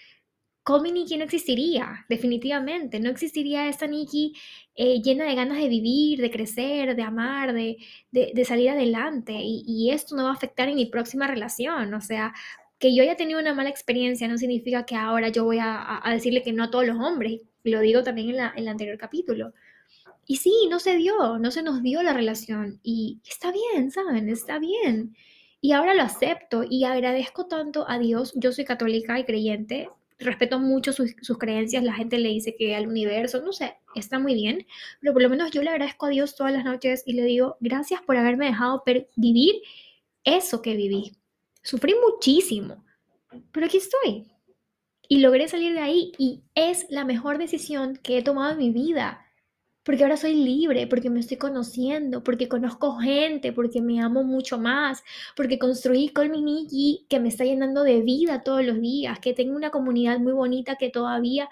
Call 0.62 0.82
Nikki 0.82 1.16
no 1.16 1.24
existiría, 1.24 2.04
definitivamente, 2.10 3.00
no 3.00 3.08
existiría 3.08 3.68
esta 3.68 3.86
Nikki 3.86 4.34
eh, 4.74 5.00
llena 5.00 5.24
de 5.24 5.34
ganas 5.34 5.56
de 5.56 5.68
vivir, 5.68 6.20
de 6.20 6.30
crecer, 6.30 6.96
de 6.96 7.02
amar, 7.02 7.54
de, 7.54 7.78
salir 8.44 8.68
adelante 8.68 9.32
y, 9.32 9.64
y, 9.66 9.90
esto 9.90 10.14
no 10.16 10.24
va 10.24 10.30
a 10.30 10.34
afectar 10.34 10.68
en 10.68 10.76
mi 10.76 10.84
próxima 10.86 11.26
relación, 11.26 11.94
o 11.94 12.00
sea, 12.02 12.34
que 12.80 12.94
yo 12.94 13.02
haya 13.02 13.14
tenido 13.14 13.38
una 13.38 13.54
mala 13.54 13.68
experiencia 13.68 14.26
no 14.26 14.38
significa 14.38 14.86
que 14.86 14.96
ahora 14.96 15.28
yo 15.28 15.44
voy 15.44 15.58
a, 15.60 16.02
decirle 16.10 16.42
que 16.42 16.52
no 16.52 16.64
a 16.64 16.70
todos 16.70 16.86
los 16.86 16.96
hombres. 16.98 17.42
Lo 17.62 17.80
digo 17.80 18.02
también 18.02 18.30
en, 18.30 18.40
el 18.56 18.68
anterior 18.68 18.96
capítulo. 18.96 19.52
Y 20.26 20.36
sí, 20.36 20.66
no 20.70 20.80
se 20.80 20.96
dio, 20.96 21.38
no 21.38 21.50
se 21.50 21.62
nos 21.62 21.82
dio 21.82 22.02
la 22.02 22.14
relación. 22.14 22.80
Y 22.82 23.20
está 23.28 23.52
bien, 23.52 23.90
¿saben? 23.90 24.30
Está 24.30 24.58
bien. 24.58 25.14
Y 25.60 25.72
ahora 25.72 25.92
lo 25.92 26.02
acepto 26.02 26.64
y 26.68 26.84
agradezco 26.84 27.46
tanto 27.46 27.84
a 27.86 27.98
Dios. 27.98 28.32
Yo 28.34 28.50
soy 28.50 28.64
católica 28.64 29.18
y 29.18 29.24
creyente. 29.24 29.90
respeto 30.18 30.58
mucho 30.58 30.94
sus, 30.94 31.14
sus, 31.20 31.36
creencias, 31.36 31.84
la 31.84 31.92
gente 31.92 32.18
le 32.18 32.30
dice 32.30 32.56
que 32.56 32.74
al 32.76 32.88
universo, 32.88 33.42
no 33.42 33.52
sé, 33.52 33.76
está 33.94 34.18
muy 34.18 34.34
bien, 34.34 34.66
pero 35.00 35.12
por 35.14 35.22
lo 35.22 35.30
menos 35.30 35.50
yo 35.50 35.62
le 35.62 35.70
agradezco 35.70 36.06
a 36.06 36.10
Dios 36.10 36.36
todas 36.36 36.52
las 36.52 36.64
noches 36.64 37.02
y 37.06 37.14
le 37.14 37.24
digo, 37.24 37.56
gracias 37.60 38.02
por 38.02 38.16
haberme 38.16 38.46
dejado 38.46 38.82
vivir 39.16 39.62
eso 40.24 40.60
que 40.62 40.76
viví. 40.76 41.12
Sufrí 41.62 41.94
muchísimo, 41.94 42.84
pero 43.52 43.66
aquí 43.66 43.78
estoy. 43.78 44.26
Y 45.08 45.18
logré 45.18 45.48
salir 45.48 45.74
de 45.74 45.80
ahí 45.80 46.12
y 46.18 46.42
es 46.54 46.86
la 46.90 47.04
mejor 47.04 47.38
decisión 47.38 47.96
que 47.96 48.18
he 48.18 48.22
tomado 48.22 48.52
en 48.52 48.58
mi 48.58 48.70
vida 48.70 49.26
porque 49.82 50.02
ahora 50.02 50.16
soy 50.16 50.34
libre, 50.34 50.86
porque 50.86 51.10
me 51.10 51.20
estoy 51.20 51.36
conociendo, 51.36 52.22
porque 52.22 52.48
conozco 52.48 52.96
gente, 52.98 53.52
porque 53.52 53.80
me 53.80 54.00
amo 54.00 54.22
mucho 54.22 54.58
más, 54.58 55.02
porque 55.36 55.58
construí 55.58 56.10
con 56.10 56.30
mi 56.30 56.42
Nikki 56.42 57.06
que 57.08 57.18
me 57.18 57.28
está 57.28 57.44
llenando 57.44 57.82
de 57.82 58.02
vida 58.02 58.42
todos 58.42 58.64
los 58.64 58.80
días, 58.80 59.18
que 59.20 59.32
tengo 59.32 59.56
una 59.56 59.70
comunidad 59.70 60.18
muy 60.18 60.32
bonita 60.32 60.76
que 60.76 60.90
todavía 60.90 61.48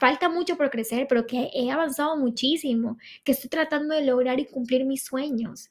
falta 0.00 0.28
mucho 0.28 0.56
por 0.56 0.70
crecer, 0.70 1.06
pero 1.08 1.26
que 1.26 1.50
he 1.52 1.70
avanzado 1.70 2.16
muchísimo, 2.16 2.98
que 3.22 3.32
estoy 3.32 3.50
tratando 3.50 3.94
de 3.94 4.04
lograr 4.04 4.40
y 4.40 4.46
cumplir 4.46 4.84
mis 4.84 5.04
sueños, 5.04 5.70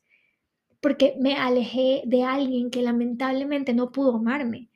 porque 0.88 1.18
me 1.20 1.36
alejé 1.36 2.02
de 2.06 2.24
alguien 2.24 2.72
que 2.72 2.82
lamentablemente 2.82 3.74
no 3.74 3.92
pudo 3.92 4.16
amarme. 4.16 4.70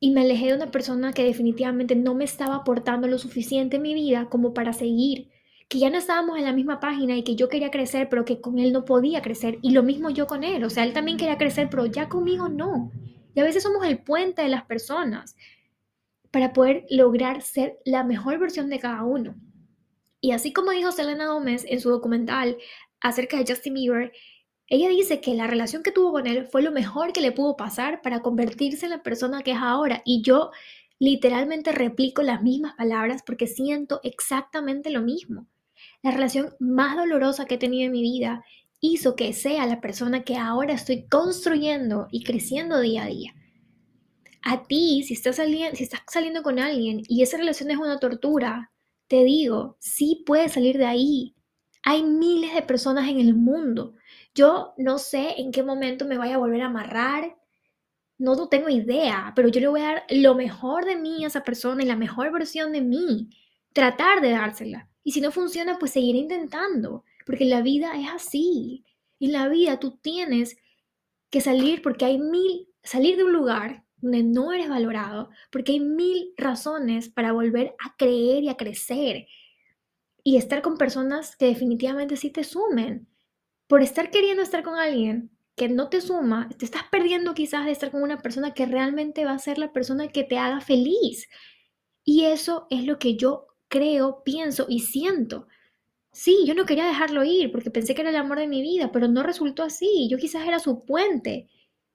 Y 0.00 0.12
me 0.12 0.22
alejé 0.22 0.46
de 0.46 0.54
una 0.54 0.70
persona 0.70 1.12
que 1.12 1.24
definitivamente 1.24 1.94
no 1.94 2.14
me 2.14 2.24
estaba 2.24 2.54
aportando 2.54 3.06
lo 3.06 3.18
suficiente 3.18 3.76
en 3.76 3.82
mi 3.82 3.92
vida 3.92 4.30
como 4.30 4.54
para 4.54 4.72
seguir 4.72 5.28
que 5.68 5.78
ya 5.78 5.90
no 5.90 5.98
estábamos 5.98 6.38
en 6.38 6.46
la 6.46 6.54
misma 6.54 6.80
página 6.80 7.18
y 7.18 7.22
que 7.22 7.36
yo 7.36 7.50
quería 7.50 7.70
crecer, 7.70 8.08
pero 8.08 8.24
que 8.24 8.40
con 8.40 8.58
él 8.58 8.72
no 8.72 8.86
podía 8.86 9.20
crecer. 9.20 9.58
Y 9.60 9.72
lo 9.72 9.82
mismo 9.82 10.08
yo 10.08 10.26
con 10.26 10.42
él. 10.42 10.64
O 10.64 10.70
sea, 10.70 10.84
él 10.84 10.94
también 10.94 11.18
quería 11.18 11.36
crecer, 11.36 11.68
pero 11.68 11.84
ya 11.84 12.08
conmigo 12.08 12.48
no. 12.48 12.90
Y 13.34 13.40
a 13.40 13.44
veces 13.44 13.62
somos 13.62 13.84
el 13.84 13.98
puente 13.98 14.40
de 14.40 14.48
las 14.48 14.64
personas 14.64 15.36
para 16.30 16.54
poder 16.54 16.86
lograr 16.88 17.42
ser 17.42 17.78
la 17.84 18.04
mejor 18.04 18.38
versión 18.38 18.70
de 18.70 18.78
cada 18.78 19.02
uno. 19.02 19.34
Y 20.22 20.32
así 20.32 20.54
como 20.54 20.70
dijo 20.70 20.92
Selena 20.92 21.26
Gómez 21.26 21.66
en 21.68 21.78
su 21.78 21.90
documental 21.90 22.56
acerca 23.00 23.36
de 23.36 23.44
Justin 23.46 23.74
Bieber, 23.74 24.12
ella 24.68 24.88
dice 24.88 25.20
que 25.20 25.34
la 25.34 25.46
relación 25.46 25.82
que 25.82 25.92
tuvo 25.92 26.12
con 26.12 26.26
él 26.26 26.46
fue 26.46 26.62
lo 26.62 26.72
mejor 26.72 27.12
que 27.12 27.20
le 27.20 27.32
pudo 27.32 27.56
pasar 27.56 28.02
para 28.02 28.20
convertirse 28.20 28.86
en 28.86 28.90
la 28.90 29.02
persona 29.02 29.42
que 29.42 29.52
es 29.52 29.58
ahora. 29.58 30.02
Y 30.04 30.22
yo 30.22 30.50
literalmente 30.98 31.72
replico 31.72 32.22
las 32.22 32.42
mismas 32.42 32.74
palabras 32.74 33.22
porque 33.24 33.46
siento 33.46 34.00
exactamente 34.02 34.90
lo 34.90 35.02
mismo. 35.02 35.46
La 36.02 36.10
relación 36.10 36.54
más 36.58 36.96
dolorosa 36.96 37.44
que 37.44 37.54
he 37.54 37.58
tenido 37.58 37.86
en 37.86 37.92
mi 37.92 38.02
vida 38.02 38.44
hizo 38.80 39.16
que 39.16 39.32
sea 39.32 39.66
la 39.66 39.80
persona 39.80 40.22
que 40.24 40.36
ahora 40.36 40.72
estoy 40.72 41.06
construyendo 41.06 42.08
y 42.10 42.24
creciendo 42.24 42.80
día 42.80 43.04
a 43.04 43.06
día. 43.06 43.34
A 44.42 44.64
ti, 44.64 45.02
si 45.02 45.14
estás, 45.14 45.36
saliendo, 45.36 45.76
si 45.76 45.84
estás 45.84 46.02
saliendo 46.08 46.42
con 46.42 46.58
alguien 46.58 47.02
y 47.08 47.22
esa 47.22 47.36
relación 47.36 47.70
es 47.70 47.78
una 47.78 47.98
tortura, 47.98 48.70
te 49.08 49.24
digo, 49.24 49.76
sí 49.80 50.22
puedes 50.26 50.52
salir 50.52 50.78
de 50.78 50.86
ahí. 50.86 51.34
Hay 51.82 52.02
miles 52.04 52.54
de 52.54 52.62
personas 52.62 53.08
en 53.08 53.20
el 53.20 53.34
mundo. 53.34 53.94
Yo 54.36 54.74
no 54.76 54.98
sé 54.98 55.40
en 55.40 55.50
qué 55.50 55.62
momento 55.62 56.04
me 56.04 56.18
vaya 56.18 56.34
a 56.34 56.38
volver 56.38 56.60
a 56.60 56.66
amarrar, 56.66 57.36
no, 58.18 58.48
tengo 58.48 58.68
idea, 58.68 59.32
pero 59.34 59.48
yo 59.48 59.60
le 59.60 59.68
voy 59.68 59.80
a 59.80 59.84
dar 59.84 60.04
lo 60.10 60.34
mejor 60.34 60.84
de 60.84 60.96
mí 60.96 61.24
a 61.24 61.28
esa 61.28 61.42
persona 61.42 61.82
y 61.82 61.86
la 61.86 61.96
mejor 61.96 62.32
versión 62.32 62.72
de 62.72 62.82
mí. 62.82 63.30
Tratar 63.72 64.20
de 64.20 64.30
dársela. 64.30 64.88
Y 65.04 65.12
si 65.12 65.20
no 65.20 65.30
funciona, 65.32 65.78
pues 65.78 65.92
seguir 65.92 66.16
intentando, 66.16 67.04
porque 67.26 67.44
la 67.44 67.62
vida 67.62 67.92
es 67.98 68.08
así. 68.08 68.84
En 69.20 69.32
la 69.32 69.48
vida 69.48 69.78
tú 69.80 69.98
tienes 69.98 70.56
que 71.30 71.40
salir 71.40 71.82
porque 71.82 72.04
hay 72.04 72.18
mil, 72.18 72.68
salir 72.82 73.16
de 73.16 73.24
un 73.24 73.32
lugar 73.32 73.84
donde 73.96 74.22
no 74.22 74.52
eres 74.52 74.68
valorado, 74.68 75.30
porque 75.50 75.72
hay 75.72 75.80
mil 75.80 76.32
razones 76.36 77.08
para 77.08 77.32
volver 77.32 77.74
a 77.78 77.96
creer 77.96 78.44
y 78.44 78.48
a 78.48 78.56
crecer 78.56 79.26
y 80.22 80.36
estar 80.36 80.62
con 80.62 80.76
personas 80.76 81.36
que 81.36 81.46
definitivamente 81.46 82.16
sí 82.16 82.30
te 82.30 82.44
sumen. 82.44 83.08
Por 83.66 83.82
estar 83.82 84.10
queriendo 84.10 84.42
estar 84.42 84.62
con 84.62 84.78
alguien 84.78 85.30
que 85.56 85.68
no 85.68 85.88
te 85.88 86.00
suma, 86.00 86.48
te 86.58 86.64
estás 86.64 86.84
perdiendo 86.90 87.34
quizás 87.34 87.64
de 87.64 87.72
estar 87.72 87.90
con 87.90 88.02
una 88.02 88.18
persona 88.18 88.52
que 88.52 88.66
realmente 88.66 89.24
va 89.24 89.32
a 89.32 89.38
ser 89.38 89.58
la 89.58 89.72
persona 89.72 90.08
que 90.08 90.22
te 90.22 90.38
haga 90.38 90.60
feliz. 90.60 91.28
Y 92.04 92.24
eso 92.24 92.66
es 92.70 92.84
lo 92.84 92.98
que 92.98 93.16
yo 93.16 93.46
creo, 93.68 94.22
pienso 94.22 94.66
y 94.68 94.80
siento. 94.80 95.48
Sí, 96.12 96.44
yo 96.46 96.54
no 96.54 96.66
quería 96.66 96.86
dejarlo 96.86 97.24
ir 97.24 97.50
porque 97.52 97.70
pensé 97.70 97.94
que 97.94 98.02
era 98.02 98.10
el 98.10 98.16
amor 98.16 98.38
de 98.38 98.48
mi 98.48 98.62
vida, 98.62 98.92
pero 98.92 99.08
no 99.08 99.22
resultó 99.22 99.62
así. 99.62 100.08
Yo 100.08 100.18
quizás 100.18 100.46
era 100.46 100.58
su 100.58 100.84
puente. 100.84 101.48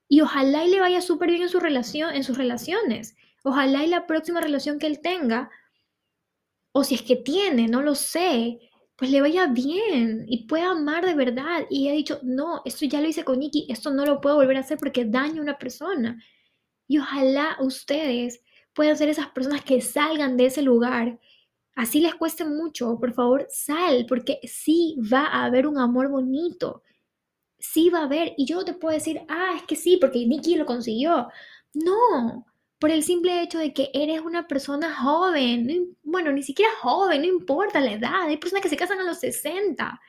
Y 0.08 0.20
ojalá 0.20 0.64
y 0.64 0.70
le 0.70 0.80
vaya 0.80 1.00
súper 1.00 1.30
bien 1.30 1.42
en 1.42 1.48
su 1.48 1.58
relación, 1.58 2.14
en 2.14 2.24
sus 2.24 2.36
relaciones. 2.36 3.16
Ojalá 3.44 3.84
y 3.84 3.88
la 3.88 4.06
próxima 4.06 4.40
relación 4.40 4.78
que 4.78 4.86
él 4.86 5.00
tenga, 5.00 5.50
o 6.72 6.84
si 6.84 6.94
es 6.96 7.02
que 7.02 7.16
tiene, 7.16 7.68
no 7.68 7.82
lo 7.82 7.94
sé, 7.94 8.60
pues 9.02 9.10
le 9.10 9.20
vaya 9.20 9.48
bien 9.48 10.26
y 10.28 10.46
pueda 10.46 10.70
amar 10.70 11.04
de 11.04 11.16
verdad. 11.16 11.66
Y 11.68 11.88
ha 11.88 11.92
dicho, 11.92 12.20
no, 12.22 12.62
esto 12.64 12.84
ya 12.86 13.00
lo 13.00 13.08
hice 13.08 13.24
con 13.24 13.40
Nikki, 13.40 13.66
esto 13.68 13.90
no 13.90 14.06
lo 14.06 14.20
puedo 14.20 14.36
volver 14.36 14.56
a 14.58 14.60
hacer 14.60 14.78
porque 14.78 15.04
daña 15.04 15.40
a 15.40 15.42
una 15.42 15.58
persona. 15.58 16.22
Y 16.86 16.98
ojalá 16.98 17.56
ustedes 17.58 18.44
puedan 18.72 18.96
ser 18.96 19.08
esas 19.08 19.26
personas 19.30 19.64
que 19.64 19.80
salgan 19.80 20.36
de 20.36 20.46
ese 20.46 20.62
lugar 20.62 21.18
así 21.74 22.00
les 22.00 22.14
cueste 22.14 22.44
mucho, 22.44 22.96
por 23.00 23.12
favor, 23.12 23.48
sal, 23.50 24.06
porque 24.08 24.38
sí 24.44 24.96
va 25.12 25.26
a 25.26 25.46
haber 25.46 25.66
un 25.66 25.78
amor 25.78 26.08
bonito. 26.08 26.84
Sí 27.58 27.90
va 27.90 28.02
a 28.02 28.04
haber, 28.04 28.34
y 28.36 28.46
yo 28.46 28.64
te 28.64 28.74
puedo 28.74 28.94
decir, 28.94 29.22
ah, 29.28 29.54
es 29.56 29.64
que 29.64 29.74
sí, 29.74 29.96
porque 29.96 30.24
Nikki 30.26 30.54
lo 30.54 30.64
consiguió. 30.64 31.26
No, 31.74 32.46
por 32.82 32.90
el 32.90 33.04
simple 33.04 33.40
hecho 33.42 33.60
de 33.60 33.72
que 33.72 33.92
eres 33.94 34.22
una 34.22 34.48
persona 34.48 34.92
joven, 34.92 35.96
bueno, 36.02 36.32
ni 36.32 36.42
siquiera 36.42 36.72
joven, 36.80 37.20
no 37.20 37.28
importa 37.28 37.80
la 37.80 37.92
edad, 37.92 38.22
hay 38.22 38.38
personas 38.38 38.60
que 38.60 38.68
se 38.68 38.76
casan 38.76 38.98
a 38.98 39.04
los 39.04 39.20
60 39.20 40.00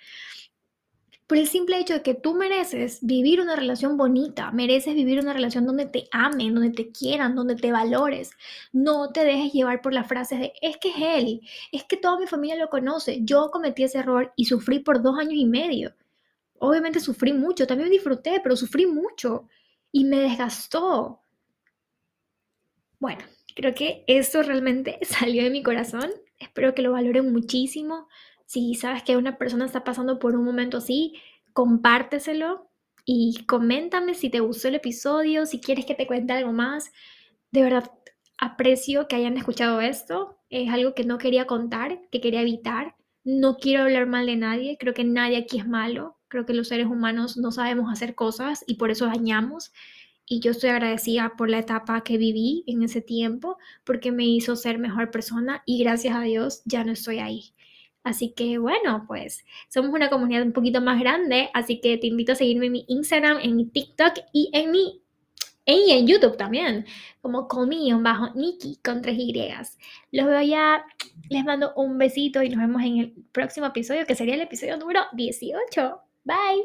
por 1.27 1.37
el 1.37 1.47
simple 1.47 1.77
hecho 1.79 1.93
de 1.93 2.01
que 2.01 2.15
tú 2.15 2.33
mereces 2.33 2.97
vivir 3.03 3.41
una 3.41 3.55
relación 3.55 3.95
bonita, 3.95 4.49
mereces 4.49 4.95
vivir 4.95 5.19
una 5.19 5.33
relación 5.33 5.67
donde 5.67 5.85
te 5.85 6.07
amen, 6.11 6.55
donde 6.55 6.71
te 6.71 6.91
quieran, 6.91 7.35
donde 7.35 7.55
te 7.55 7.71
valores. 7.71 8.31
No 8.71 9.11
te 9.11 9.23
dejes 9.23 9.53
llevar 9.53 9.83
por 9.83 9.93
las 9.93 10.07
frases 10.07 10.39
de 10.39 10.53
es 10.61 10.77
que 10.77 10.89
es 10.89 10.95
él, 10.97 11.41
es 11.71 11.83
que 11.83 11.97
toda 11.97 12.19
mi 12.19 12.25
familia 12.25 12.55
lo 12.55 12.69
conoce. 12.69 13.19
Yo 13.23 13.51
cometí 13.51 13.83
ese 13.83 13.99
error 13.99 14.33
y 14.35 14.45
sufrí 14.45 14.79
por 14.79 15.03
dos 15.03 15.19
años 15.19 15.35
y 15.35 15.45
medio. 15.45 15.93
Obviamente 16.57 16.99
sufrí 16.99 17.33
mucho, 17.33 17.67
también 17.67 17.91
disfruté, 17.91 18.39
pero 18.41 18.55
sufrí 18.55 18.87
mucho 18.87 19.47
y 19.91 20.05
me 20.05 20.19
desgastó. 20.19 21.22
Bueno, 23.03 23.25
creo 23.53 23.75
que 23.75 24.05
eso 24.07 24.43
realmente 24.43 24.97
salió 25.01 25.43
de 25.43 25.49
mi 25.49 25.61
corazón. 25.61 26.09
Espero 26.39 26.73
que 26.73 26.81
lo 26.81 26.93
valoren 26.93 27.33
muchísimo. 27.33 28.07
Si 28.45 28.75
sabes 28.75 29.03
que 29.03 29.17
una 29.17 29.37
persona 29.37 29.65
está 29.65 29.83
pasando 29.83 30.19
por 30.19 30.37
un 30.37 30.45
momento 30.45 30.77
así, 30.77 31.19
compárteselo 31.51 32.69
y 33.03 33.43
coméntame 33.45 34.13
si 34.13 34.29
te 34.29 34.39
gustó 34.39 34.69
el 34.69 34.75
episodio, 34.75 35.45
si 35.45 35.59
quieres 35.59 35.85
que 35.85 35.95
te 35.95 36.07
cuente 36.07 36.31
algo 36.31 36.53
más. 36.53 36.93
De 37.51 37.61
verdad, 37.63 37.91
aprecio 38.37 39.09
que 39.09 39.17
hayan 39.17 39.35
escuchado 39.35 39.81
esto. 39.81 40.39
Es 40.49 40.71
algo 40.71 40.93
que 40.93 41.03
no 41.03 41.17
quería 41.17 41.45
contar, 41.45 41.99
que 42.09 42.21
quería 42.21 42.39
evitar. 42.39 42.95
No 43.25 43.57
quiero 43.57 43.83
hablar 43.83 44.07
mal 44.07 44.27
de 44.27 44.37
nadie. 44.37 44.77
Creo 44.79 44.93
que 44.93 45.03
nadie 45.03 45.35
aquí 45.35 45.59
es 45.59 45.67
malo. 45.67 46.19
Creo 46.29 46.45
que 46.45 46.53
los 46.53 46.69
seres 46.69 46.87
humanos 46.87 47.35
no 47.35 47.51
sabemos 47.51 47.91
hacer 47.91 48.15
cosas 48.15 48.63
y 48.65 48.75
por 48.75 48.91
eso 48.91 49.07
dañamos. 49.07 49.73
Y 50.25 50.39
yo 50.39 50.51
estoy 50.51 50.69
agradecida 50.69 51.33
por 51.37 51.49
la 51.49 51.59
etapa 51.59 52.01
que 52.03 52.17
viví 52.17 52.63
en 52.67 52.83
ese 52.83 53.01
tiempo 53.01 53.57
porque 53.83 54.11
me 54.11 54.25
hizo 54.25 54.55
ser 54.55 54.79
mejor 54.79 55.11
persona 55.11 55.63
y 55.65 55.83
gracias 55.83 56.15
a 56.15 56.21
Dios 56.21 56.61
ya 56.65 56.83
no 56.83 56.93
estoy 56.93 57.19
ahí. 57.19 57.53
Así 58.03 58.33
que 58.33 58.57
bueno, 58.57 59.05
pues 59.07 59.45
somos 59.69 59.91
una 59.93 60.09
comunidad 60.09 60.43
un 60.43 60.51
poquito 60.53 60.81
más 60.81 60.99
grande, 60.99 61.49
así 61.53 61.79
que 61.79 61.97
te 61.97 62.07
invito 62.07 62.33
a 62.33 62.35
seguirme 62.35 62.65
en 62.67 62.71
mi 62.73 62.85
Instagram, 62.87 63.39
en 63.41 63.55
mi 63.55 63.65
TikTok 63.65 64.13
y 64.33 64.49
en 64.53 64.71
mi 64.71 65.03
y 65.65 65.91
en 65.91 66.07
YouTube 66.07 66.35
también, 66.35 66.85
como 67.21 67.47
comillón 67.47 68.03
bajo 68.03 68.33
Nikki 68.35 68.79
con 68.83 69.01
tres 69.01 69.15
Y. 69.17 69.33
Los 70.11 70.25
veo 70.25 70.41
ya, 70.41 70.85
les 71.29 71.45
mando 71.45 71.73
un 71.75 71.97
besito 71.97 72.43
y 72.43 72.49
nos 72.49 72.59
vemos 72.59 72.81
en 72.83 72.97
el 72.97 73.13
próximo 73.31 73.67
episodio, 73.67 74.05
que 74.05 74.15
sería 74.15 74.35
el 74.35 74.41
episodio 74.41 74.77
número 74.77 75.01
18. 75.13 76.01
Bye. 76.25 76.63